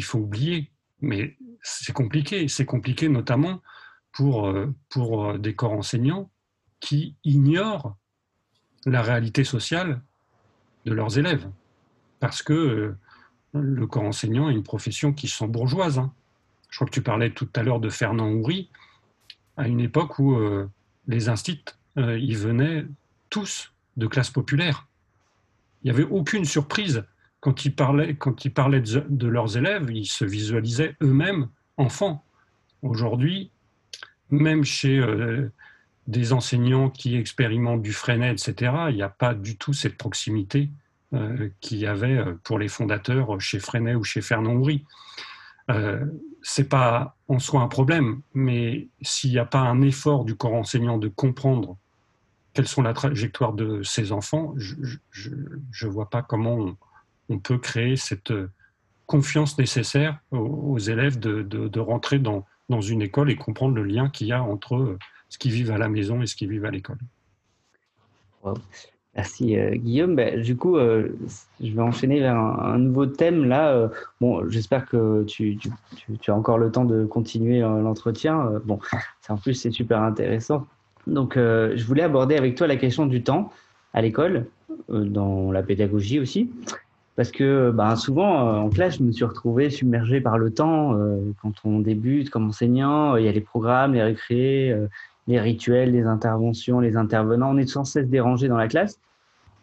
[0.00, 0.70] faut oublier.
[1.00, 2.48] Mais c'est compliqué.
[2.48, 3.60] C'est compliqué notamment
[4.12, 6.30] pour, euh, pour euh, des corps enseignants
[6.80, 7.96] qui ignorent
[8.86, 10.02] la réalité sociale
[10.84, 11.50] de leurs élèves.
[12.20, 12.98] Parce que euh,
[13.52, 15.98] le corps enseignant est une profession qui se sent bourgeoise.
[15.98, 16.12] Hein.
[16.70, 18.70] Je crois que tu parlais tout à l'heure de Fernand Houry,
[19.56, 20.36] à une époque où
[21.06, 22.86] les instituts, ils venaient
[23.30, 24.88] tous de classes populaires.
[25.82, 27.04] Il n'y avait aucune surprise
[27.40, 32.24] quand ils parlaient, quand ils parlaient de, de leurs élèves, ils se visualisaient eux-mêmes enfants.
[32.82, 33.50] Aujourd'hui,
[34.30, 35.52] même chez euh,
[36.06, 40.70] des enseignants qui expérimentent du Freinet, etc., il n'y a pas du tout cette proximité
[41.12, 44.84] euh, qu'il y avait euh, pour les fondateurs chez Freinet ou chez Fernand Houry.
[45.70, 46.04] Euh,
[46.42, 50.54] c'est pas en soi un problème, mais s'il n'y a pas un effort du corps
[50.54, 51.78] enseignant de comprendre
[52.54, 56.76] quelles sont la trajectoire de ces enfants, je ne vois pas comment
[57.28, 58.32] on, peut créer cette
[59.06, 62.44] confiance nécessaire aux, élèves de, rentrer dans,
[62.80, 64.98] une école et comprendre le lien qu'il y a entre euh,
[65.28, 66.98] ce qu'ils vivent à la maison et ce qu'ils vivent à l'école.
[69.14, 70.16] Merci euh, Guillaume.
[70.16, 71.16] Ben, du coup, euh,
[71.60, 73.90] je vais enchaîner vers un, nouveau thème là.
[74.20, 75.70] bon, j'espère que tu, tu,
[76.18, 78.60] tu, as encore le temps de continuer l'entretien.
[78.64, 78.78] bon,
[79.28, 80.66] en plus c'est super intéressant.
[81.06, 83.50] Donc, je voulais aborder avec toi la question du temps
[83.92, 84.46] à l'école,
[84.88, 86.50] dans la pédagogie aussi.
[87.16, 90.98] Parce que bah, souvent, euh, en classe, je me suis retrouvé submergé par le temps.
[90.98, 94.88] Euh, quand on débute comme enseignant, il y a les programmes, les récrés, euh,
[95.28, 97.50] les rituels, les interventions, les intervenants.
[97.50, 98.98] On est sans cesse dérangé dans la classe.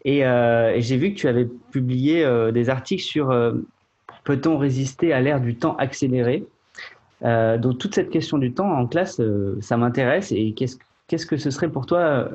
[0.04, 3.28] Et, et j'ai vu que tu avais publié des articles sur
[4.24, 6.44] peut-on résister à l'ère du temps accéléré?
[7.22, 9.20] Donc toute cette question du temps en classe,
[9.60, 10.32] ça m'intéresse.
[10.32, 10.76] Et qu'est-ce,
[11.12, 12.30] qu'est-ce que ce serait pour toi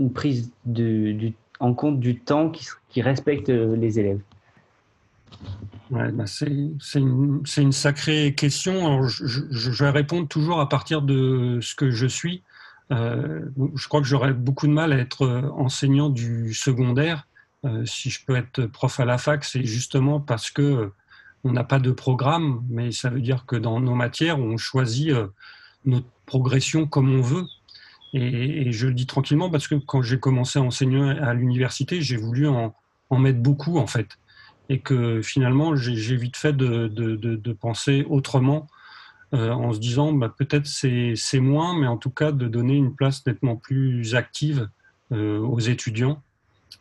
[0.00, 4.18] une prise de, en compte du temps qui, respecte les élèves?
[5.90, 9.06] Bah, c'est une, sacrée question.
[9.06, 12.42] je, vais répondre toujours à partir de ce que je suis.
[12.90, 13.42] Euh,
[13.76, 17.28] je crois que j'aurais beaucoup de mal à être euh, enseignant du secondaire.
[17.64, 20.90] Euh, si je peux être prof à la fac, c'est justement parce que
[21.44, 25.12] on n'a pas de programme, mais ça veut dire que dans nos matières, on choisit
[25.84, 27.46] notre progression comme on veut.
[28.16, 32.16] Et, je le dis tranquillement parce que quand j'ai commencé à enseigner à l'université, j'ai
[32.16, 32.74] voulu en,
[33.10, 34.18] mettre beaucoup en fait.
[34.68, 38.66] Et que finalement j'ai vite fait de, penser autrement
[39.34, 42.94] euh, en se disant bah, peut-être c'est moins, mais en tout cas de donner une
[42.94, 44.68] place nettement plus active
[45.12, 46.22] euh, aux étudiants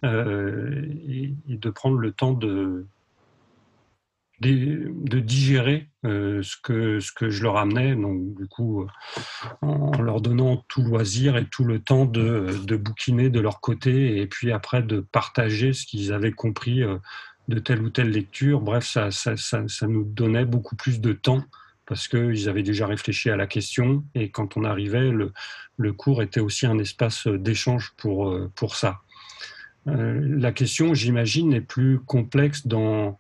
[0.04, 2.86] euh, et, de prendre le temps de,
[4.42, 8.86] de, digérer ce, que, ce que je leur amenais, donc du coup
[9.62, 14.18] en leur donnant tout loisir et tout le temps de, de bouquiner de leur côté
[14.22, 16.84] et puis après de partager ce qu'ils avaient compris
[17.48, 18.62] de telle ou telle lecture.
[18.62, 21.44] Bref, ça, ça, ça, nous donnait beaucoup plus de temps
[21.86, 25.32] parce qu'ils avaient déjà réfléchi à la question et quand on arrivait, le,
[25.78, 29.02] le cours était aussi un espace d'échange pour, euh, pour ça.
[29.88, 33.20] Euh, la question, j'imagine, est plus complexe dans,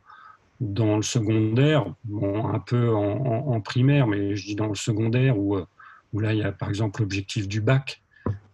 [0.59, 1.85] dans le secondaire,
[2.21, 5.65] un peu en, primaire, mais je dis dans le secondaire où, euh,
[6.13, 8.01] où là, il y a par exemple l'objectif du bac.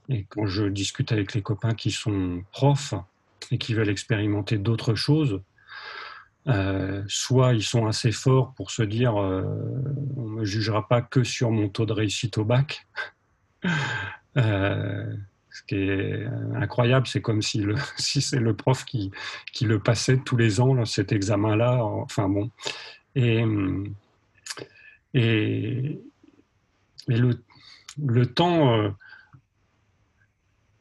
[0.09, 2.93] Et quand je discute avec les copains qui sont profs
[3.51, 5.41] et qui veulent expérimenter d'autres choses,
[6.47, 9.43] euh, soit ils sont assez forts pour se dire euh,
[10.17, 12.87] on ne me jugera pas que sur mon taux de réussite au bac.
[15.61, 17.63] ce qui est incroyable, c'est comme si,
[17.97, 19.11] c'est le prof qui,
[19.61, 21.83] le passait tous les ans, cet examen-là.
[21.83, 22.49] Enfin bon.
[23.15, 23.43] Et,
[27.07, 28.95] le, temps,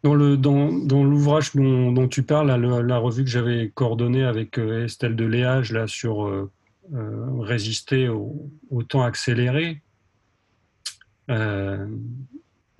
[0.02, 5.86] dans l'ouvrage dont, tu parles, la, revue que j'avais coordonnée avec Estelle de Léage là,
[5.86, 6.48] sur
[6.92, 9.82] résister au, au, temps accéléré,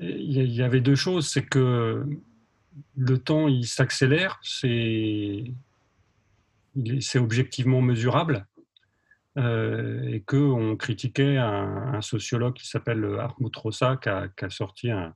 [0.00, 1.28] il y avait deux choses.
[1.28, 2.04] C'est que
[2.96, 5.44] le temps, il s'accélère, c'est
[7.16, 8.46] objectivement mesurable.
[9.38, 15.14] Euh, et qu'on critiquait un, sociologue qui s'appelle Hartmut Rossa, qui a, sorti un,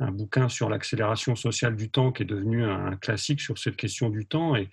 [0.00, 4.26] bouquin sur l'accélération sociale du temps, qui est devenu un, classique sur cette question du
[4.26, 4.68] temps, et,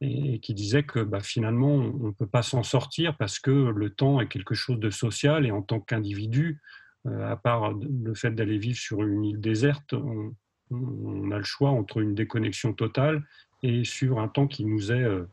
[0.00, 4.20] qui disait que bah, finalement, on ne peut pas s'en sortir parce que le temps
[4.20, 6.60] est quelque chose de social, et en tant qu'individu,
[7.06, 10.34] à part le fait d'aller vivre sur une île déserte, on,
[10.70, 13.22] on, a le choix entre une déconnexion totale
[13.62, 15.28] et sur un temps qui nous est euh,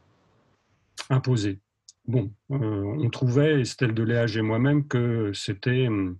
[1.09, 1.59] imposé.
[2.05, 6.17] Bon, euh, on trouvait, Estelle Deléage et moi-même, que c'était hum,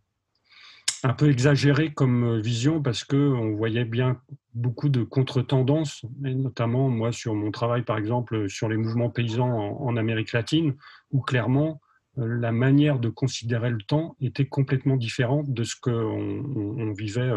[1.04, 4.22] un peu exagéré comme vision parce qu'on voyait bien
[4.54, 9.50] beaucoup de contre-tendances, et notamment moi sur mon travail par exemple sur les mouvements paysans
[9.50, 10.76] en, Amérique latine,
[11.12, 11.83] où clairement euh,
[12.16, 17.32] la manière de considérer le temps était complètement différente de ce qu'on vivait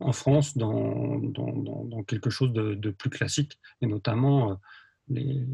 [0.00, 4.54] en France dans, quelque chose de, plus classique, et notamment euh,
[5.08, 5.46] les,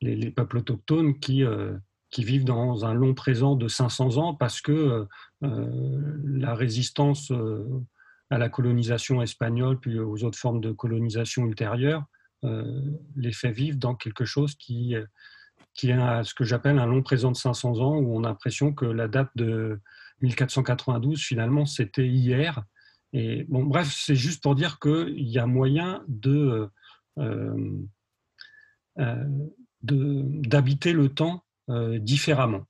[0.00, 1.76] les, peuples autochtones qui, euh,
[2.10, 5.06] qui vivent dans un long présent de 500 ans parce que
[5.42, 7.32] euh, la résistance
[8.30, 12.04] à la colonisation espagnole, puis aux autres formes de colonisation ultérieure,
[13.16, 14.94] les fait vivre dans quelque chose qui,
[15.80, 18.72] qui a ce que j'appelle un long présent de 500 ans, où on a l'impression
[18.74, 19.80] que la date de
[20.20, 22.62] 1492, finalement, c'était hier,
[23.12, 26.68] et bon, bref, c'est juste pour dire qu'il y a moyen de,
[27.18, 27.78] euh,
[28.98, 29.24] euh,
[29.82, 32.66] d'habiter le temps euh, différemment.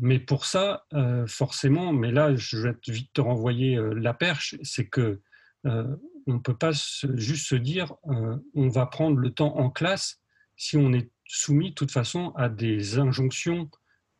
[0.00, 0.84] mais pour ça,
[1.26, 5.20] forcément, mais là, je vais vite te renvoyer la perche, c'est que
[5.64, 6.72] on peut pas
[7.14, 10.20] juste se dire on va prendre le temps en classe
[10.56, 13.70] si on est soumis de toute façon à des injonctions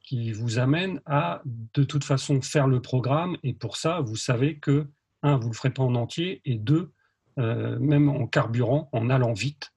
[0.03, 3.37] qui vous amène à de toute façon faire le programme.
[3.43, 4.87] Et pour ça, vous savez que,
[5.23, 6.93] un, vous ne le ferez pas en entier, et deux,
[7.39, 9.73] euh, même en carburant, en allant vite,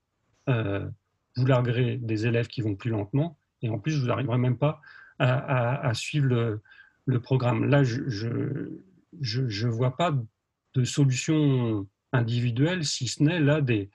[0.49, 0.87] euh,
[1.35, 4.81] vous larguerez des élèves qui vont plus lentement, et en plus, vous n'arriverez même pas
[5.19, 6.59] à, suivre
[7.05, 7.65] le, programme.
[7.65, 8.81] Là, je ne
[9.21, 10.17] je, vois pas
[10.73, 13.91] de solution individuelle, si ce n'est là des,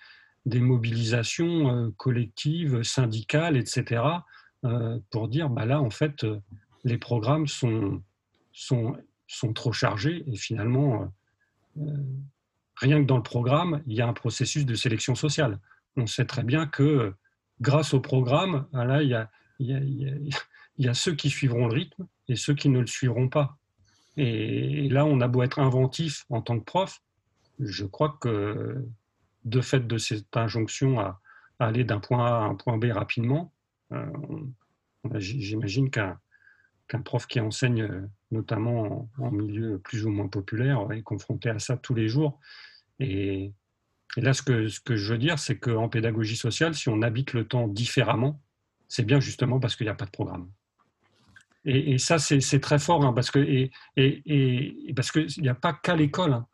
[0.46, 4.02] des mobilisations euh, collectives, syndicales, etc.,
[4.64, 6.40] euh, pour dire, bah là, en fait, euh,
[6.84, 8.02] les programmes sont,
[8.52, 11.12] sont, sont trop chargés et finalement,
[12.76, 15.58] rien que dans le programme, il y a un processus de sélection sociale.
[15.96, 17.12] On sait très bien que
[17.60, 19.28] grâce au programme, ah là, il y a,
[19.58, 19.80] il y a,
[20.78, 23.58] il y a ceux qui suivront le rythme et ceux qui ne le suivront pas.
[24.16, 27.02] Et là, on a beau être inventif en tant que prof,
[27.58, 28.86] je crois que
[29.46, 31.20] de fait de cette injonction à
[31.58, 33.54] aller d'un point A à un point B rapidement,
[33.92, 34.04] euh,
[35.14, 36.18] j'imagine qu'un
[37.04, 41.76] prof qui enseigne euh, notamment en, milieu plus ou moins populaire est confronté à ça
[41.76, 42.40] tous les jours.
[42.98, 43.52] Et,
[44.16, 47.68] là, ce que, je veux dire, c'est qu'en pédagogie sociale, si on habite le temps
[47.68, 48.42] différemment,
[48.88, 50.50] c'est bien justement parce qu'il n'y a pas de programme.
[51.64, 55.96] Et, ça, c'est très fort, hein, parce qu'il et, parce qu'il n'y a pas qu'à
[55.96, 56.32] l'école.
[56.32, 56.46] Hein.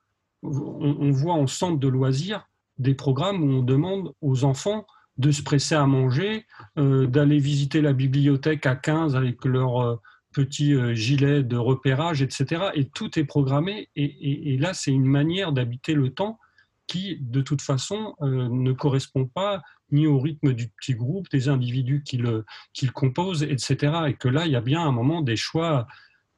[0.43, 2.49] On, on, voit en centre de loisirs
[2.79, 4.87] des programmes où on demande aux enfants
[5.19, 6.47] de se presser à manger,
[6.79, 9.97] euh, d'aller visiter la bibliothèque à 15 avec leur euh,
[10.33, 12.71] petit euh, gilet de repérage, etc.
[12.75, 13.89] Et tout est programmé.
[13.95, 16.39] Et, là, c'est une manière d'habiter le temps
[16.87, 19.63] qui, de toute façon, ne correspond pas
[19.93, 23.95] ni au rythme du petit groupe, des individus qui le, qui le composent, etc.
[24.09, 25.87] Et que là, il y a bien un moment des choix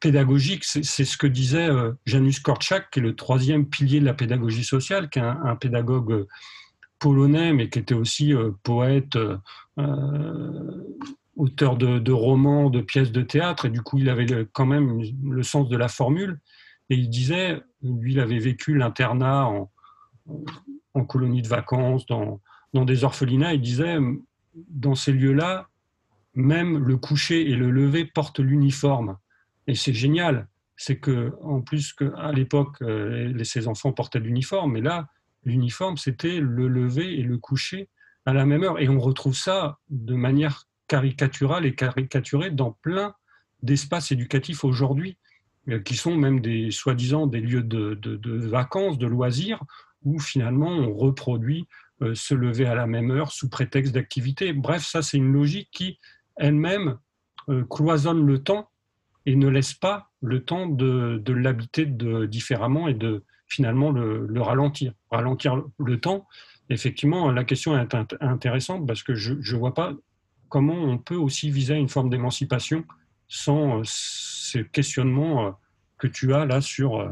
[0.04, 0.64] pédagogiques.
[0.64, 1.68] C'est ce que disait
[2.04, 6.26] Janusz Korczak, qui est le troisième pilier de la pédagogie sociale, qui est un pédagogue
[6.98, 10.84] polonais, mais qui était aussi euh, poète, euh,
[11.36, 15.42] auteur de, romans, de pièces de théâtre, et du coup, il avait quand même le
[15.42, 16.40] sens de la formule.
[16.90, 19.48] Et il disait, lui, il avait vécu l'internat
[20.94, 22.40] en, colonie de vacances, dans
[22.84, 23.98] des orphelinats, il disait,
[24.54, 25.68] dans ces lieux-là,
[26.34, 29.16] même le coucher et le lever portent l'uniforme.
[29.66, 30.48] Et c'est génial.
[30.76, 35.08] C'est que, en plus, qu'à l'époque, euh, ces enfants portaient l'uniforme, mais là,
[35.44, 37.88] l'uniforme, c'était le lever et le coucher
[38.26, 38.80] à la même heure.
[38.80, 43.14] Et on retrouve ça de manière caricaturale et caricaturée dans plein
[43.62, 45.16] d'espaces éducatifs aujourd'hui,
[45.68, 49.62] euh, qui sont même des soi-disant des lieux de, vacances, de loisirs,
[50.02, 51.66] où finalement on reproduit
[52.02, 54.52] euh, se lever à la même heure sous prétexte d'activité.
[54.52, 55.98] Bref, ça c'est une logique qui
[56.36, 56.98] elle-même
[57.68, 58.70] cloisonne le temps
[59.26, 64.92] et ne laisse pas le temps de, l'habiter différemment et de finalement le, ralentir.
[65.10, 66.26] Ralentir le temps,
[66.70, 69.94] effectivement, la question est intéressante parce que je ne vois pas
[70.48, 72.84] comment on peut aussi viser une forme d'émancipation
[73.26, 75.50] sans euh, ces questionnements euh,
[75.98, 77.10] que tu as là sur euh,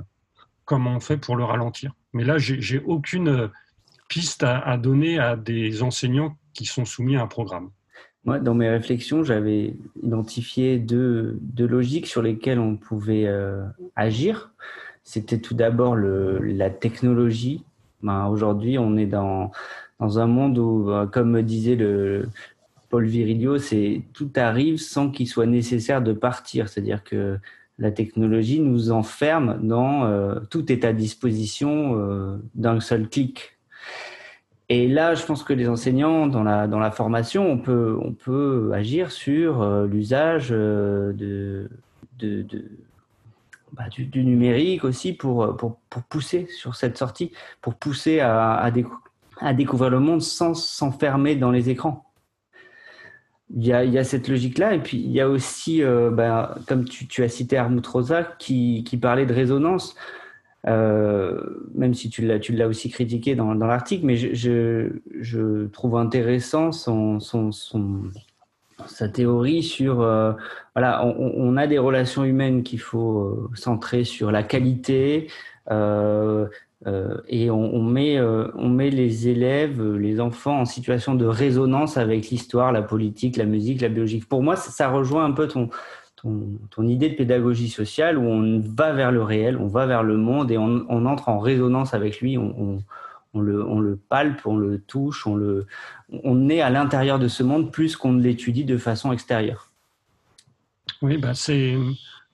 [0.64, 1.92] comment on fait pour le ralentir.
[2.12, 3.50] Mais là, j'ai aucune
[4.08, 7.70] piste à, donner à des enseignants qui sont soumis à un programme.
[8.24, 13.28] Moi, dans mes réflexions, j'avais identifié deux, logiques sur lesquelles on pouvait
[13.96, 14.52] agir.
[15.02, 17.64] C'était tout d'abord la technologie.
[18.02, 19.50] Ben, Aujourd'hui, on est dans,
[19.98, 22.28] dans un monde où, comme disait le,
[22.92, 26.68] Paul Virilio, c'est tout arrive sans qu'il soit nécessaire de partir.
[26.68, 27.38] C'est-à-dire que
[27.78, 33.56] la technologie nous enferme dans euh, tout est à disposition euh, d'un seul clic.
[34.72, 38.14] Et là, je pense que les enseignants, dans la, dans la formation, on peut, on
[38.14, 41.14] peut agir sur euh, l'usage de,
[42.18, 42.46] de,
[43.74, 48.62] bah, du, numérique aussi pour, pour, pour, pousser sur cette sortie, pour pousser à,
[49.40, 52.06] à, découvrir le monde sans s'enfermer dans les écrans
[53.54, 54.74] il y, a, il y a, cette logique-là.
[54.74, 58.22] Et puis, il y a aussi, euh, ben, comme tu, tu, as cité Armut Rosa,
[58.38, 59.96] qui, qui parlait de résonance,
[60.68, 61.40] euh,
[61.74, 64.88] même si tu l'as, tu l'as aussi critiqué dans, dans l'article, mais je, je,
[65.20, 68.02] je, trouve intéressant son, son, son
[68.86, 70.32] sa théorie sur, euh,
[70.74, 75.28] voilà, on, on, a des relations humaines qu'il faut euh, centrer sur la qualité,
[75.70, 76.46] euh,
[76.86, 81.26] euh, et on, on met, euh, on met les élèves, les enfants en situation de
[81.26, 84.20] résonance avec l'histoire, la politique, la musique, la biologie.
[84.20, 85.70] Pour moi, ça, ça rejoint un peu ton,
[86.22, 90.16] ton, idée de pédagogie sociale où on va vers le réel, on va vers le
[90.16, 92.38] monde et on, entre en résonance avec lui.
[92.38, 92.82] On,
[93.34, 95.66] le, on le palpe, on le touche, on, le,
[96.22, 99.70] on est à l'intérieur de ce monde plus qu'on ne l'étudie de façon extérieure.
[101.00, 101.76] Oui, bah c'est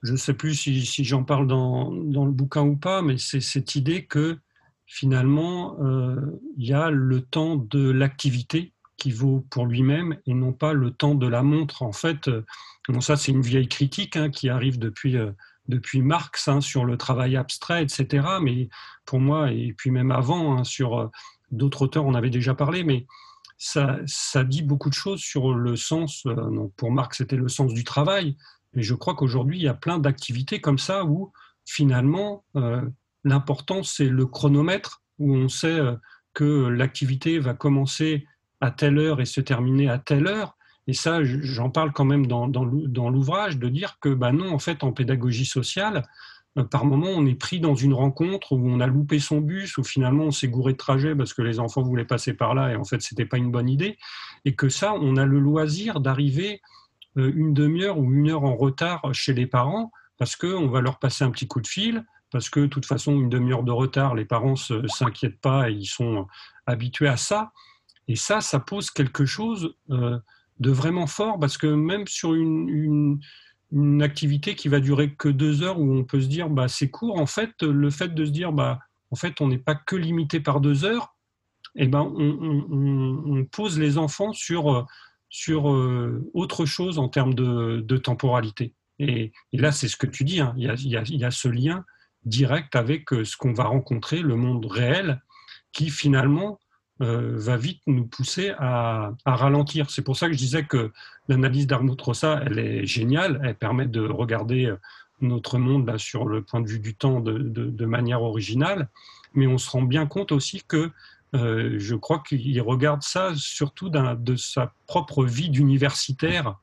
[0.02, 3.74] je ne sais plus si, j'en parle dans, le bouquin ou pas, mais c'est cette
[3.74, 4.38] idée que
[4.86, 10.52] finalement, euh, il y a le temps de l'activité qui vaut pour lui-même et non
[10.52, 11.82] pas le temps de la montre.
[11.82, 12.44] En fait, euh,
[12.88, 15.32] bon, ça c'est une vieille critique hein, qui arrive depuis, euh,
[15.68, 18.26] depuis Marx hein, sur le travail abstrait, etc.
[18.42, 18.68] Mais
[19.04, 21.10] pour moi, et puis même avant, hein, sur
[21.50, 23.06] d'autres auteurs, on avait déjà parlé, mais
[23.56, 26.24] ça, ça dit beaucoup de choses sur le sens,
[26.76, 28.36] pour Marx c'était le sens du travail,
[28.74, 31.32] mais je crois qu'aujourd'hui, il y a plein d'activités comme ça où
[31.64, 32.82] finalement, euh,
[33.24, 35.96] l'important, c'est le chronomètre, où on sait euh,
[36.32, 38.26] que l'activité va commencer
[38.60, 40.56] à telle heure et se terminer à telle heure.
[40.88, 42.46] Et ça, j'en parle quand même dans,
[43.10, 46.02] l'ouvrage, de dire que bah non, en fait, en pédagogie sociale,
[46.56, 49.76] euh, par moment, on est pris dans une rencontre où on a loupé son bus,
[49.76, 52.72] où finalement on s'est gouré de trajet parce que les enfants voulaient passer par là
[52.72, 53.98] et en fait, c'était pas une bonne idée.
[54.46, 56.62] Et que ça, on a le loisir d'arriver
[57.18, 60.98] euh, une demi-heure ou une heure en retard chez les parents parce qu'on va leur
[60.98, 64.14] passer un petit coup de fil, parce que de toute façon, une demi-heure de retard,
[64.14, 66.26] les parents ne s'inquiètent pas et ils sont
[66.66, 67.52] habitués à ça.
[68.08, 70.18] Et ça, ça pose quelque chose euh,
[70.60, 73.20] de vraiment fort, parce que même sur une,
[73.70, 76.90] une, activité qui va durer que deux heures, où on peut se dire, bah, c'est
[76.90, 78.80] court, en fait, le fait de se dire, bah,
[79.10, 81.14] en fait, on n'est pas que limité par deux heures,
[81.74, 84.86] eh ben, on, pose les enfants sur
[85.30, 88.74] sur euh, autre chose en termes de, temporalité.
[88.98, 90.54] Et, là, c'est ce que tu dis, hein.
[90.56, 91.84] il, y a, ce lien
[92.24, 95.22] direct avec euh, ce qu'on va rencontrer, le monde réel,
[95.72, 96.58] qui finalement
[97.00, 99.90] va vite nous pousser à, ralentir.
[99.90, 100.90] C'est pour ça que je disais que
[101.28, 104.74] l'analyse d'Arnaud Rossa, elle est géniale, elle permet de regarder
[105.20, 108.88] notre monde sur le point de vue du temps de manière originale,
[109.34, 110.90] mais on se rend bien compte aussi que
[111.34, 116.56] euh, je crois qu'il regarde ça surtout de sa propre vie d'universitaire,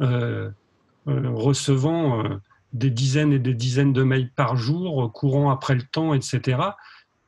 [0.00, 0.50] euh,
[1.08, 2.24] euh, recevant
[2.72, 6.58] des dizaines et des dizaines de mails par jour, courant après le temps, etc.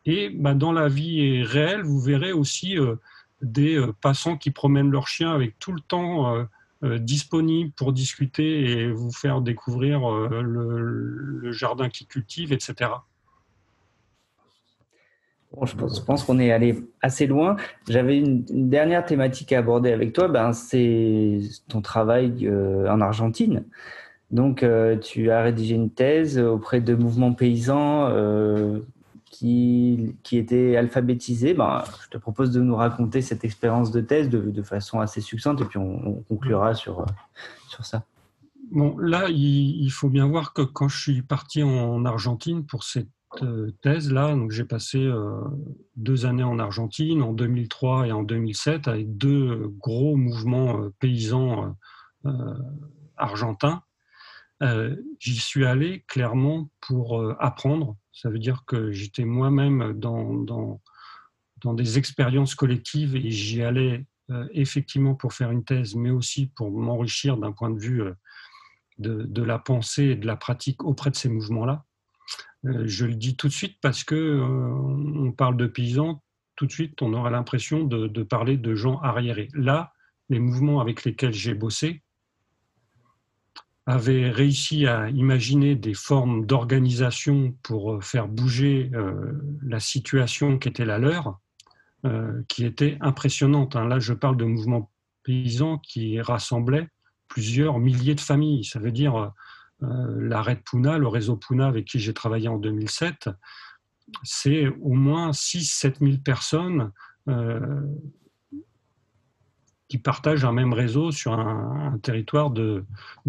[0.06, 2.76] Et bah, dans la vie réelle, vous verrez aussi
[3.40, 6.46] des passants qui promènent leur chien avec tout le temps
[6.82, 12.90] disponible pour discuter et vous faire découvrir le, jardin qu'ils cultivent, etc
[15.64, 17.56] je pense, qu'on est allé assez loin.
[17.88, 23.64] J'avais une, dernière thématique à aborder avec toi, ben, c'est ton travail euh, en Argentine.
[24.30, 28.80] Donc, euh, tu as rédigé une thèse auprès de mouvements paysans euh,
[29.42, 31.52] qui, qui étaient alphabétisés.
[31.52, 35.20] Ben, je te propose de nous raconter cette expérience de thèse de, de, façon assez
[35.20, 37.04] succincte et puis on, conclura sur,
[37.68, 38.04] sur ça.
[38.70, 42.84] Bon, là, il, il, faut bien voir que quand je suis parti en Argentine pour
[42.84, 43.08] cette
[43.42, 45.40] euh, thèse-là, donc j'ai passé euh,
[45.96, 51.74] deux années en Argentine, en 2003 et en 2007, avec deux gros mouvements euh, paysans
[53.16, 53.82] argentin.
[55.18, 57.96] J'y suis allé clairement pour apprendre.
[58.12, 60.80] Ça veut dire que j'étais moi-même dans,
[61.64, 64.06] des expériences collectives et j'y allais
[64.52, 68.02] effectivement pour faire une thèse, mais aussi pour m'enrichir d'un point de vue
[68.98, 71.84] de, de, la pensée et de la pratique auprès de ces mouvements-là.
[72.64, 76.22] Je le dis tout de suite parce que on parle de paysans,
[76.56, 79.48] tout de suite on aura l'impression de, parler de gens arriérés.
[79.54, 79.92] Là,
[80.28, 82.02] les mouvements avec lesquels j'ai bossé
[83.86, 88.90] avaient réussi à imaginer des formes d'organisation pour faire bouger
[89.62, 91.40] la situation qui était la leur,
[92.04, 93.76] euh, qui était impressionnante.
[93.76, 93.86] Hein.
[93.86, 94.90] Là, je parle de mouvements
[95.22, 96.88] paysans qui rassemblaient
[97.28, 98.64] plusieurs milliers de familles.
[98.64, 99.32] Ça veut dire
[99.84, 103.30] euh, l'arrêt de Puna, le réseau Puna avec qui j'ai travaillé en 2007,
[104.24, 106.90] c'est au moins 6-7 000 personnes
[107.28, 107.80] euh,
[109.92, 112.86] qui partagent un même réseau sur un, territoire de,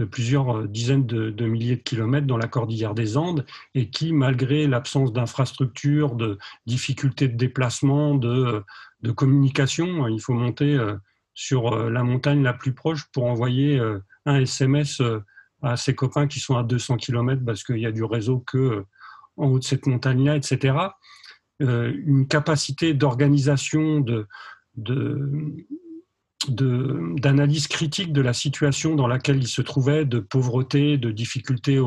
[0.10, 3.46] plusieurs euh, dizaines de, milliers de kilomètres dans la cordillère des Andes
[3.76, 8.64] et qui, malgré l'absence d'infrastructures, de difficultés de déplacement, de,
[9.14, 10.96] communication, il faut monter euh,
[11.34, 13.78] sur euh, la montagne la plus proche pour envoyer
[14.26, 15.02] un SMS
[15.64, 18.86] à ses copains qui sont à 200 km parce qu'il y a du réseau que
[19.36, 20.78] en haut de cette montagne-là, etc.
[21.60, 24.28] une capacité d'organisation, de,
[24.78, 25.56] de,
[26.50, 31.80] d'analyse critique de la situation dans laquelle ils se trouvaient, de pauvreté, de difficultés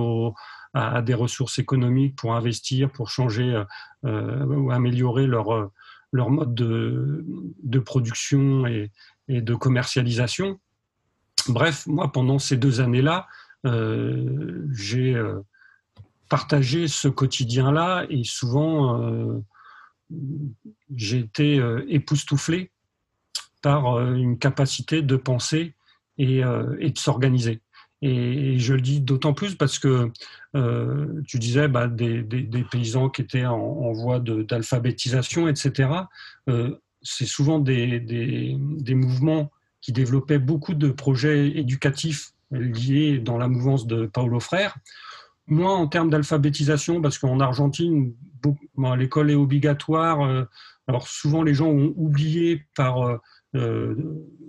[0.75, 3.63] à, des ressources économiques pour investir, pour changer
[4.05, 5.71] euh, ou améliorer leur,
[6.13, 7.25] leur mode de,
[7.63, 8.91] de production et,
[9.29, 10.61] de commercialisation.
[11.49, 13.27] Bref, moi, pendant ces deux années-là,
[13.67, 15.41] euh, j'ai euh,
[16.29, 19.43] partagé ce quotidien-là et souvent
[20.95, 22.71] j'ai été époustouflé
[23.67, 25.75] par euh, une capacité de penser
[26.19, 27.63] et, euh, de s'organiser.
[28.01, 30.13] Et, je le dis d'autant plus parce que
[30.55, 32.23] euh, tu disais bah, des,
[32.71, 35.91] paysans qui étaient en, voie d'alphabétisation, etc.
[37.03, 38.57] c'est souvent des,
[38.91, 44.77] mouvements qui développaient beaucoup de projets éducatifs liés dans la mouvance de Paulo Frère.
[45.49, 48.15] Moins en termes d'alphabétisation, parce qu'en Argentine,
[48.97, 50.47] l'école est obligatoire.
[50.87, 53.19] alors souvent, les gens ont oublié par
[53.55, 53.95] euh,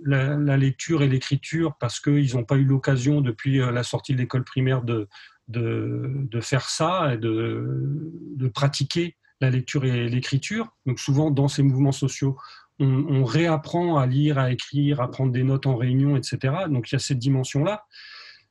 [0.04, 4.18] la, lecture et l'écriture parce qu'ils n'ont pas eu l'occasion depuis euh, la sortie de
[4.18, 5.08] l'école primaire de,
[5.48, 8.00] de, faire ça et de,
[8.36, 10.74] de, pratiquer la lecture et l'écriture.
[10.86, 12.36] Donc souvent dans ces mouvements sociaux,
[12.80, 16.54] on, réapprend à lire, à écrire, à prendre des notes en réunion, etc.
[16.68, 17.84] Donc il y a cette dimension-là.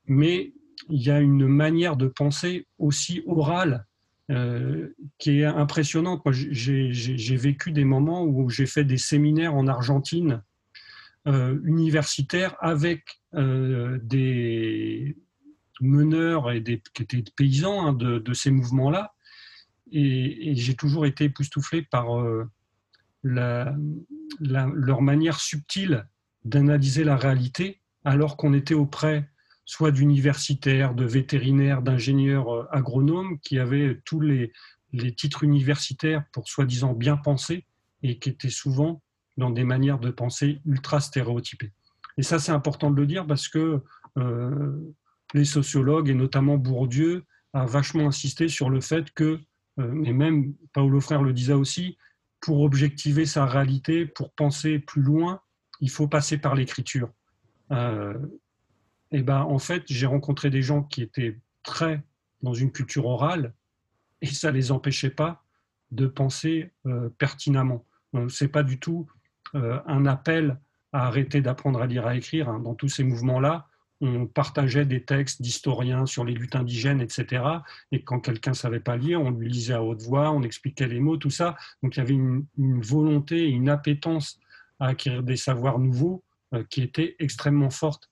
[0.06, 0.53] Mais
[0.90, 3.86] il y a une manière de penser aussi orale
[4.30, 6.22] euh, qui est impressionnante.
[6.32, 10.44] J'ai vécu des moments où j'ai fait des séminaires en Argentine
[11.28, 15.16] euh, universitaires avec euh, des
[15.80, 19.14] meneurs et des, qui étaient paysans hein, de, ces mouvements-là.
[19.94, 22.08] Et, j'ai toujours été époustouflé par
[23.24, 26.06] leur manière subtile
[26.44, 29.30] d'analyser la réalité alors qu'on était auprès
[29.68, 34.52] soit d'universitaires, de vétérinaires, d'ingénieurs euh, agronomes qui avaient tous les,
[35.15, 37.65] titres universitaires pour soi-disant bien penser
[38.02, 39.03] et qui étaient souvent
[39.35, 41.73] dans des manières de penser ultra stéréotypées.
[42.18, 43.84] Et ça, c'est important de le dire parce que
[44.18, 44.95] euh,
[45.34, 49.39] les sociologues, et notamment Bourdieu, a vachement insisté sur le fait que,
[49.80, 51.98] euh, et même Paolo Frère le disait aussi,
[52.39, 55.41] pour objectiver sa réalité, pour penser plus loin,
[55.81, 57.11] il faut passer par l'écriture
[59.11, 62.03] et eh ben, en fait, j'ai rencontré des gens qui étaient très
[62.41, 63.53] dans une culture orale
[64.21, 65.43] et ça les empêchait pas
[65.91, 67.85] de penser euh, pertinemment.
[68.29, 69.07] Ce pas du tout
[69.55, 70.59] euh, un appel
[70.91, 72.49] à arrêter d'apprendre à lire, à écrire.
[72.49, 72.59] Hein.
[72.59, 73.67] Dans tous ces mouvements-là,
[74.01, 77.43] on partageait des textes d'historiens sur les luttes indigènes, etc.
[77.91, 80.88] Et quand quelqu'un ne savait pas lire, on lui lisait à haute voix, on expliquait
[80.88, 81.55] les mots, tout ça.
[81.81, 84.39] Donc il y avait une, volonté, une appétence
[84.79, 86.23] à acquérir des savoirs nouveaux
[86.53, 88.09] euh, qui était extrêmement forte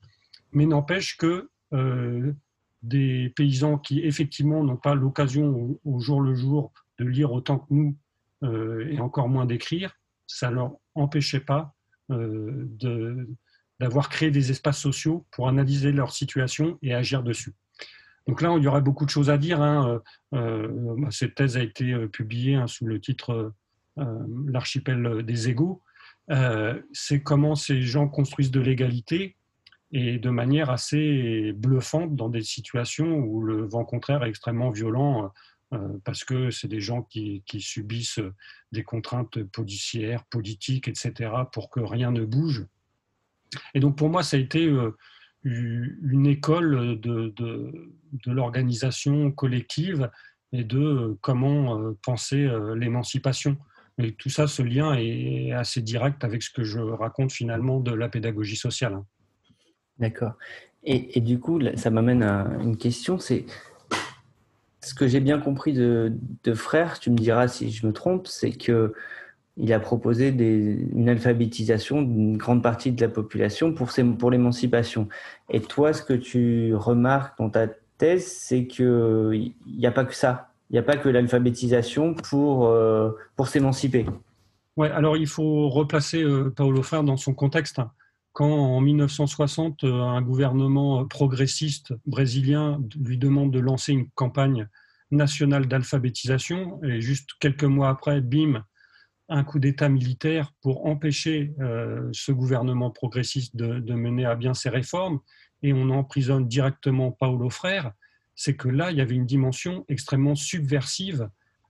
[0.56, 2.34] mais n'empêche que euh,
[2.82, 7.74] des paysans qui effectivement n'ont pas l'occasion au, jour le jour de lire autant que
[7.74, 7.98] nous
[8.44, 9.96] euh, et encore moins d'écrire,
[10.28, 11.76] ça leur empêchait pas
[12.12, 12.68] euh,
[13.80, 17.54] d'avoir créé des espaces sociaux pour analyser leur situation et agir dessus.
[18.28, 19.62] Donc là, il y aurait beaucoup de choses à dire.
[19.62, 20.02] Hein.
[21.12, 23.54] cette thèse a été publiée hein, sous le titre
[23.98, 25.84] L'archipel des égaux.
[26.92, 29.38] C'est comment ces gens construisent de l'égalité
[29.92, 35.32] et de manière assez bluffante dans des situations où le vent contraire est extrêmement violent
[35.74, 38.20] euh, parce que c'est des gens qui, subissent
[38.72, 42.66] des contraintes policières, politiques, etc., pour que rien ne bouge.
[43.74, 44.92] Et donc pour moi, ça a été euh,
[45.44, 47.34] une école de,
[48.26, 50.10] l'organisation collective
[50.52, 53.58] et de comment penser l'émancipation.
[53.98, 57.94] Et tout ça, ce lien est assez direct avec ce que je raconte finalement de
[57.94, 59.00] la pédagogie sociale.
[60.00, 60.34] D'accord.
[60.88, 63.46] Et, du coup, ça m'amène à une question, c'est
[64.82, 66.14] ce que j'ai bien compris de,
[66.54, 68.94] Frère, tu me diras si je me trompe, c'est que
[69.58, 73.90] il a proposé une alphabétisation d'une grande partie de la population pour,
[74.20, 75.08] pour l'émancipation.
[75.50, 77.68] Et toi, ce que tu remarques dans ta
[77.98, 80.50] thèse, c'est qu'il n'y a pas que ça.
[80.70, 84.06] Il n'y a pas que l'alphabétisation pour, euh, pour s'émanciper.
[84.76, 87.80] Ouais, alors il faut replacer euh, Paulo Freire dans son contexte.
[88.36, 94.68] Quand en 1960, euh, un gouvernement progressiste brésilien lui demande de lancer une campagne
[95.10, 98.66] nationale d'alphabétisation, et juste quelques mois après, bim,
[99.30, 104.68] un coup d'État militaire pour empêcher euh, ce gouvernement progressiste de, mener à bien ses
[104.68, 105.22] réformes,
[105.64, 107.94] et on emprisonne directement Paulo Frère,
[108.36, 111.30] c'est que là, il y avait une dimension extrêmement subversive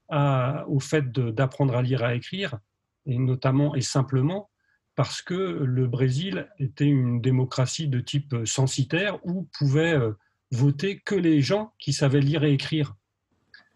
[0.10, 2.58] au fait d'apprendre à lire à écrire,
[3.06, 4.50] et notamment et simplement
[4.96, 10.14] parce que le Brésil était une démocratie de type censitaire où pouvaient euh,
[10.52, 12.96] voter que les gens qui savaient lire et écrire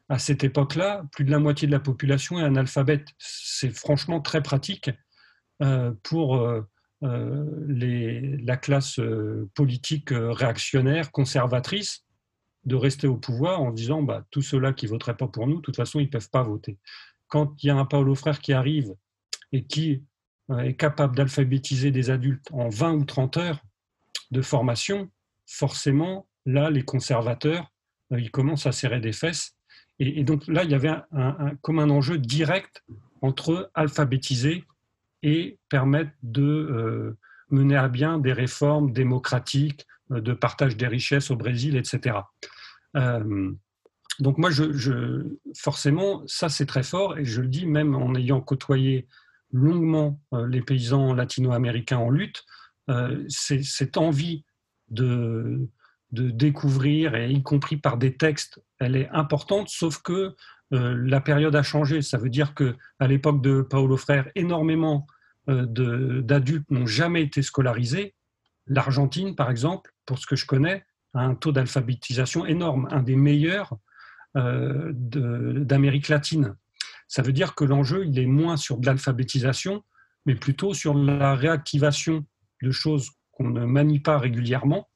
[0.10, 3.08] à cette époque-là, plus de la moitié de la population est analphabète.
[3.20, 4.90] C'est franchement très pratique
[5.62, 6.62] euh, pour euh,
[7.04, 9.00] euh, la classe
[9.54, 12.06] politique réactionnaire, conservatrice,
[12.66, 15.58] de rester au pouvoir en disant bah, tous ceux-là qui ne voteraient pas pour nous,
[15.58, 16.78] de toute façon, ils ne peuvent pas voter.
[17.28, 18.96] Quand il y a un Paulo Frère qui arrive
[19.52, 20.04] et qui
[20.64, 23.60] est capable d'alphabétiser des adultes en 20 ou 30 heures
[24.32, 25.10] de formation,
[25.46, 27.72] forcément, là, les conservateurs,
[28.12, 29.56] ils commencent à serrer des fesses
[30.00, 32.84] et, donc là, il y avait un, comme un enjeu direct
[33.22, 34.64] entre alphabétiser
[35.24, 37.18] et permettre de euh,
[37.50, 42.20] mener à bien des réformes démocratiques, euh, de partage des richesses au Brésil, etc.
[42.96, 43.52] Euh,
[44.20, 48.40] donc moi, je, forcément, ça c'est très fort, et je le dis même en ayant
[48.40, 49.08] côtoyé
[49.52, 52.44] longuement les paysans latino-américains en lutte,
[53.28, 54.44] c'est cette envie
[54.90, 55.70] de,
[56.12, 60.36] découvrir, et y compris par des textes, elle est importante, sauf que
[60.74, 62.02] euh, la période a changé.
[62.02, 65.08] Ça veut dire que à l'époque de Paolo Frère, énormément
[65.50, 65.66] euh,
[66.22, 68.16] d'adultes n'ont jamais été scolarisés.
[68.68, 73.16] L'Argentine, par exemple, pour ce que je connais, a un taux d'alphabétisation énorme, un des
[73.16, 73.78] meilleurs
[74.38, 76.56] euh, d'Amérique latine.
[77.10, 79.84] Ça veut dire que l'enjeu, il est moins sur de l'alphabétisation,
[80.26, 82.26] mais plutôt sur la réactivation
[82.62, 84.88] de choses qu'on ne manie pas régulièrement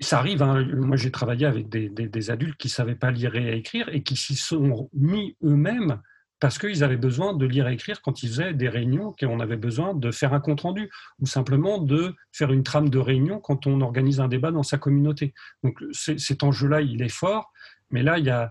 [0.00, 0.66] ça arrive, hein.
[0.72, 4.16] moi j'ai travaillé avec des, adultes qui ne savaient pas lire et écrire et qui
[4.16, 6.00] s'y sont mis eux-mêmes
[6.40, 9.58] parce qu'ils avaient besoin de lire et écrire quand ils faisaient des réunions, qu'on avait
[9.58, 13.82] besoin de faire un compte-rendu ou simplement de faire une trame de réunion quand on
[13.82, 15.34] organise un débat dans sa communauté.
[15.62, 17.52] Donc cet enjeu-là, il est fort,
[17.90, 18.50] mais là, il y a,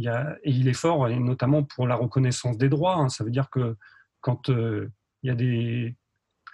[0.00, 2.96] il et il est fort, et notamment pour la reconnaissance des droits.
[2.96, 3.08] Hein.
[3.08, 3.76] Ça veut dire que
[4.20, 4.90] quand euh,
[5.22, 5.96] il y a des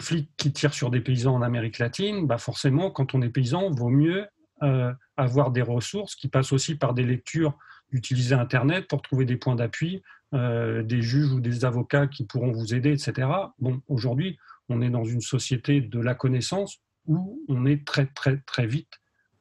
[0.01, 3.71] flics qui tirent sur des paysans en Amérique latine, bah forcément, quand on est paysan,
[3.71, 4.27] vaut mieux
[4.63, 7.57] euh, avoir des ressources qui passent aussi par des lectures,
[7.91, 10.03] utiliser Internet pour trouver des points d'appui,
[10.35, 13.29] euh, des juges ou des avocats qui pourront vous aider, etc.
[13.59, 18.39] Bon, aujourd'hui, on est dans une société de la connaissance où on est très, très,
[18.39, 18.93] très vite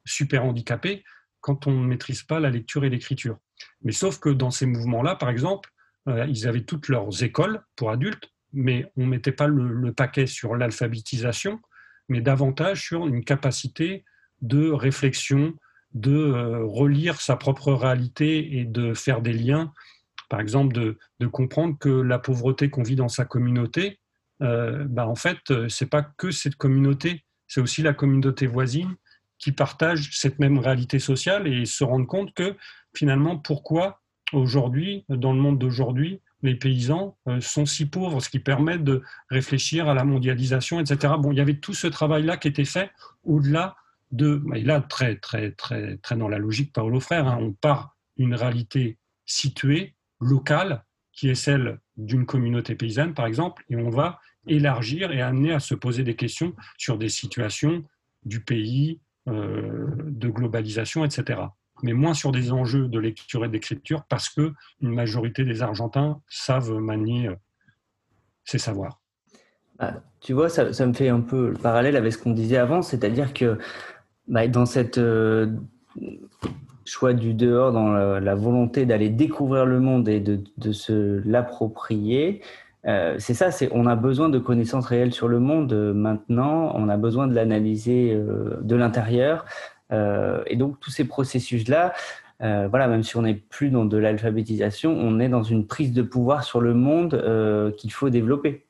[0.04, 1.02] super handicapé
[1.40, 3.38] quand on ne maîtrise pas la lecture et l'écriture.
[3.82, 5.70] Mais sauf que dans ces mouvements-là, par exemple,
[6.08, 10.26] euh, ils avaient toutes leurs écoles pour adultes, mais on ne mettait pas le, paquet
[10.26, 11.60] sur l'alphabétisation,
[12.08, 14.04] mais davantage sur une capacité
[14.42, 15.54] de réflexion,
[15.94, 19.72] de euh, relire sa propre réalité et de faire des liens.
[20.28, 24.00] Par exemple, de, comprendre que la pauvreté qu'on vit dans sa communauté,
[24.42, 28.96] euh, bah en fait, euh, c'est pas que cette communauté, c'est aussi la communauté voisine
[29.38, 32.56] qui partage cette même réalité sociale et se rendre compte que
[32.96, 34.00] finalement, pourquoi
[34.32, 39.88] aujourd'hui, dans le monde d'aujourd'hui, les paysans sont si pauvres, ce qui permet de réfléchir
[39.88, 41.14] à la mondialisation, etc.
[41.18, 42.90] Bon, il y avait tout ce travail-là qui était fait
[43.24, 43.76] au-delà
[44.12, 47.96] de, et là très très très très dans la logique Paolo Frère, hein, on part
[48.16, 54.20] d'une réalité située, locale, qui est celle d'une communauté paysanne par exemple, et on va
[54.46, 57.84] élargir et amener à se poser des questions sur des situations
[58.24, 61.40] du pays, euh, de globalisation, etc.
[61.82, 66.20] Mais moins sur des enjeux de lecture et d'écriture parce que une majorité des Argentins
[66.28, 67.34] savent manier euh,
[68.44, 69.00] ces savoirs.
[69.78, 72.80] Ah, tu vois, ça, me fait un peu le parallèle avec ce qu'on disait avant,
[72.80, 73.58] c'est-à-dire que
[74.26, 75.48] bah, dans cette euh,
[76.86, 82.40] choix du dehors, dans la, volonté d'aller découvrir le monde et de, de se l'approprier,
[82.86, 86.88] euh, c'est ça, c'est on a besoin de connaissances réelles sur le monde maintenant, on
[86.88, 89.44] a besoin de l'analyser de l'intérieur.
[89.90, 91.94] Et donc tous ces processus-là,
[92.40, 96.02] voilà, même si on n'est plus dans de l'alphabétisation, on est dans une prise de
[96.02, 98.66] pouvoir sur le monde qu'il faut développer.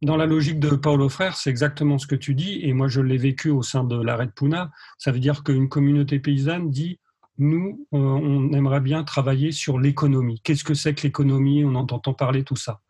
[0.00, 3.00] Dans la logique de Paulo Frère, c'est exactement ce que tu dis, et moi je
[3.00, 4.70] l'ai vécu au sein de l'arrêt de Puna.
[4.96, 7.00] Ça veut dire qu'une communauté paysanne dit
[7.36, 10.40] nous, on aimerait bien travailler sur l'économie.
[10.42, 11.64] Qu'est-ce que c'est que l'économie?
[11.64, 12.80] On entend parler tout ça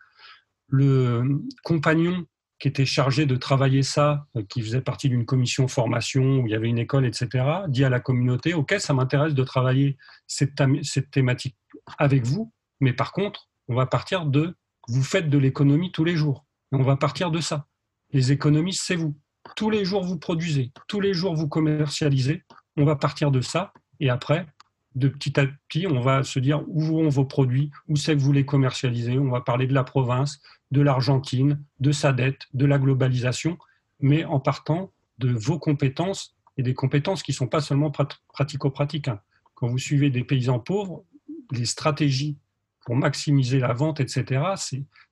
[0.68, 2.26] le compagnon
[2.58, 6.50] qui était chargé de travailler ça, euh, qui faisait partie d'une commission formation où il
[6.50, 10.60] y avait une école, etc., dit à la communauté, OK, ça m'intéresse de travailler cette,
[11.10, 11.56] thématique
[11.98, 14.56] avec vous, mais par contre, on va partir de,
[14.88, 16.46] vous faites de l'économie tous les jours.
[16.72, 17.66] On va partir de ça.
[18.12, 19.16] Les économistes, c'est vous.
[19.56, 20.72] Tous les jours, vous produisez.
[20.88, 22.44] Tous les jours, vous commercialisez.
[22.76, 23.72] On va partir de ça.
[24.00, 24.46] Et après,
[24.94, 28.20] de petit à petit, on va se dire où vont vos produits, où c'est que
[28.20, 29.18] vous les commercialisez.
[29.18, 33.58] On va parler de la province, de l'Argentine, de sa dette, de la globalisation,
[34.00, 37.90] mais en partant de vos compétences et des compétences qui ne sont pas seulement
[38.28, 39.08] pratico-pratiques.
[39.08, 39.20] Hein.
[39.54, 41.04] Quand vous suivez des paysans pauvres,
[41.52, 42.36] les stratégies
[42.84, 44.42] pour maximiser la vente, etc.,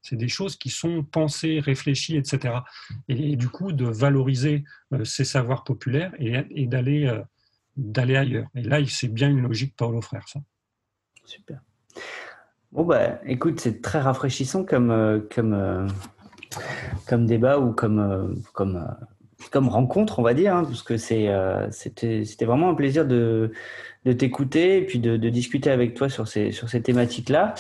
[0.03, 2.55] c'est des choses qui sont pensées, réfléchies, etc.
[3.09, 7.23] Et, du coup, de valoriser euh, ces savoirs populaires et, d'aller euh,
[7.77, 8.49] d'aller ailleurs.
[8.55, 10.41] Et là, c'est bien une logique Paulo Frère, ça.
[11.25, 11.61] Super.
[12.77, 15.87] Bon, bah, écoute, c'est très rafraîchissant comme, euh, comme, euh,
[17.09, 18.87] comme débat ou comme, euh, comme,
[19.51, 23.51] comme rencontre, on va dire, hein, parce que c'était vraiment un plaisir de,
[24.05, 27.55] de t'écouter et puis de, discuter avec toi sur ces, sur ces thématiques-là.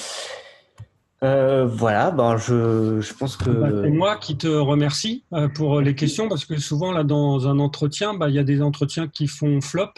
[1.23, 3.49] voilà, ben je, je pense que.
[3.49, 5.25] Bah, c'est moi qui te remercie
[5.55, 8.61] pour les questions parce que souvent, là, dans un entretien, bah, il y a des
[8.61, 9.93] entretiens qui font flop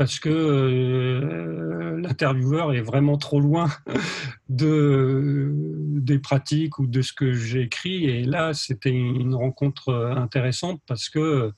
[0.00, 3.68] parce que euh, l'intervieweur est vraiment trop loin
[4.48, 8.06] de, des pratiques ou de ce que j'ai écrit.
[8.06, 11.52] Et là, c'était une rencontre intéressante parce que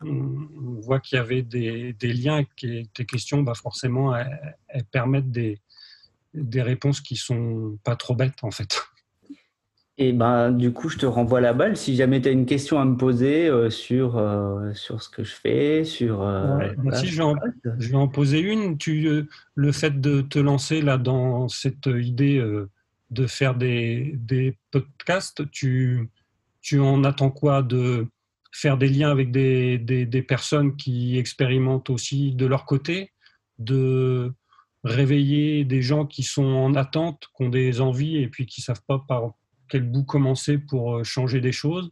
[0.00, 5.60] on voit qu'il y avait des, liens, qui tes questions, bah forcément, elles, permettent des,
[6.34, 8.82] des réponses qui sont pas trop bêtes en fait.
[9.96, 11.76] Et ben, du coup, je te renvoie la balle.
[11.76, 15.22] Si jamais tu as une question à me poser euh, sur, euh, sur ce que
[15.22, 16.22] je fais, sur.
[16.22, 16.58] Euh,
[16.94, 18.76] si je vais, en, poser une.
[18.76, 22.42] Tu, le fait de te lancer là dans cette idée
[23.10, 26.10] de faire des, des podcasts, tu,
[26.60, 28.08] tu en attends quoi De
[28.50, 33.12] faire des liens avec des, des, des, personnes qui expérimentent aussi de leur côté?
[33.60, 34.32] De
[34.82, 38.64] réveiller des gens qui sont en attente, qui ont des envies et puis qui ne
[38.64, 39.34] savent pas par
[39.68, 41.90] quel bout commencer pour euh, changer des choses?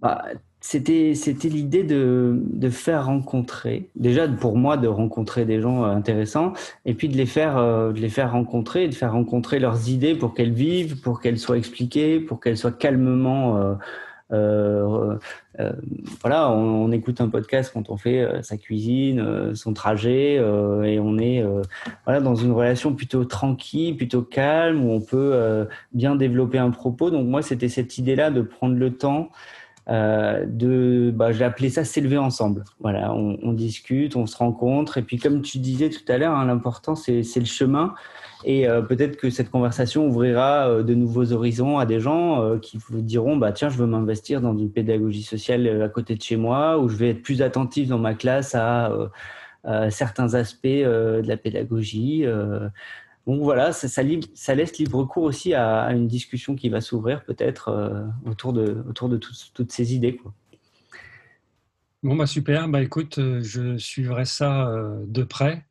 [0.00, 0.24] Bah,
[0.60, 1.12] C'était
[1.44, 6.52] l'idée de, de, faire rencontrer, déjà pour moi de rencontrer des gens euh, intéressants,
[6.84, 10.14] et puis de les faire, euh, de les faire rencontrer, de faire rencontrer leurs idées
[10.14, 13.76] pour qu'elles vivent, pour qu'elles soient expliquées, pour qu'elles soient calmement
[14.30, 21.18] voilà, on, écoute un podcast quand on fait euh, sa cuisine, son trajet, et on
[21.18, 21.44] est
[22.04, 27.10] voilà dans une relation plutôt tranquille, plutôt calme, où on peut bien développer un propos.
[27.10, 29.30] Donc moi, c'était cette idée-là de prendre le temps.
[29.88, 32.64] de, bah, j'ai appelé ça s'élever ensemble.
[32.80, 36.44] Voilà, on, discute, on se rencontre, et puis comme tu disais tout à l'heure, hein,
[36.44, 37.94] l'important c'est le chemin.
[38.44, 42.58] Et euh, peut-être que cette conversation ouvrira euh, de nouveaux horizons à des gens euh,
[42.58, 46.22] qui vous diront bah, Tiens, je veux m'investir dans une pédagogie sociale à côté de
[46.22, 49.10] chez moi, ou je vais être plus attentif dans ma classe à,
[49.90, 52.24] certains aspects de la pédagogie.
[53.26, 54.02] Donc voilà, ça,
[54.54, 59.18] laisse libre cours aussi à, une discussion qui va s'ouvrir peut-être autour de, autour de
[59.52, 60.18] toutes ces idées.
[62.02, 62.68] Bon, bah super.
[62.68, 64.72] Bah écoute, je suivrai ça
[65.06, 65.66] de près.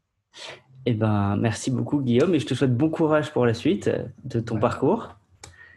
[0.89, 3.91] Eh ben, merci beaucoup Guillaume et je te souhaite bon courage pour la suite
[4.23, 5.18] de ton parcours.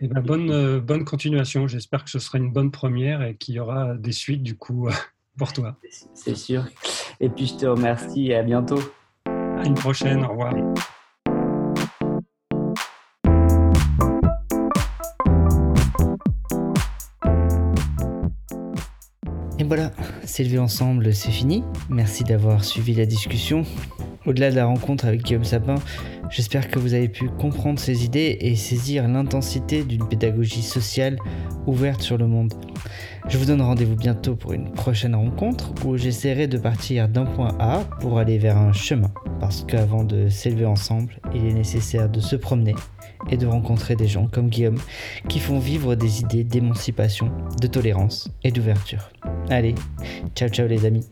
[0.00, 1.66] Eh ben, bonne, euh, bonne continuation.
[1.66, 4.88] J'espère que ce sera une bonne première et qu'il y aura des suites du coup
[5.36, 5.74] pour toi.
[6.14, 6.64] C'est sûr.
[7.18, 8.78] Et puis je te remercie et à bientôt.
[9.26, 10.24] À une prochaine.
[10.24, 10.54] Au revoir.
[19.58, 19.90] Et voilà,
[20.22, 21.64] c'est ensemble, c'est fini.
[21.88, 23.64] Merci d'avoir suivi la discussion.
[24.30, 25.74] Au-delà de la rencontre avec Guillaume Sapin,
[26.30, 31.18] j'espère que vous avez pu comprendre ses idées et saisir l'intensité d'une pédagogie sociale
[31.66, 32.54] ouverte sur le monde.
[33.28, 37.56] Je vous donne rendez-vous bientôt pour une prochaine rencontre où j'essaierai de partir d'un point
[37.58, 39.10] A pour aller vers un chemin.
[39.40, 42.76] Parce qu'avant de s'élever ensemble, il est nécessaire de se promener
[43.30, 44.78] et de rencontrer des gens comme Guillaume
[45.28, 49.10] qui font vivre des idées d'émancipation, de tolérance et d'ouverture.
[49.48, 49.74] Allez,
[50.36, 51.04] ciao ciao les amis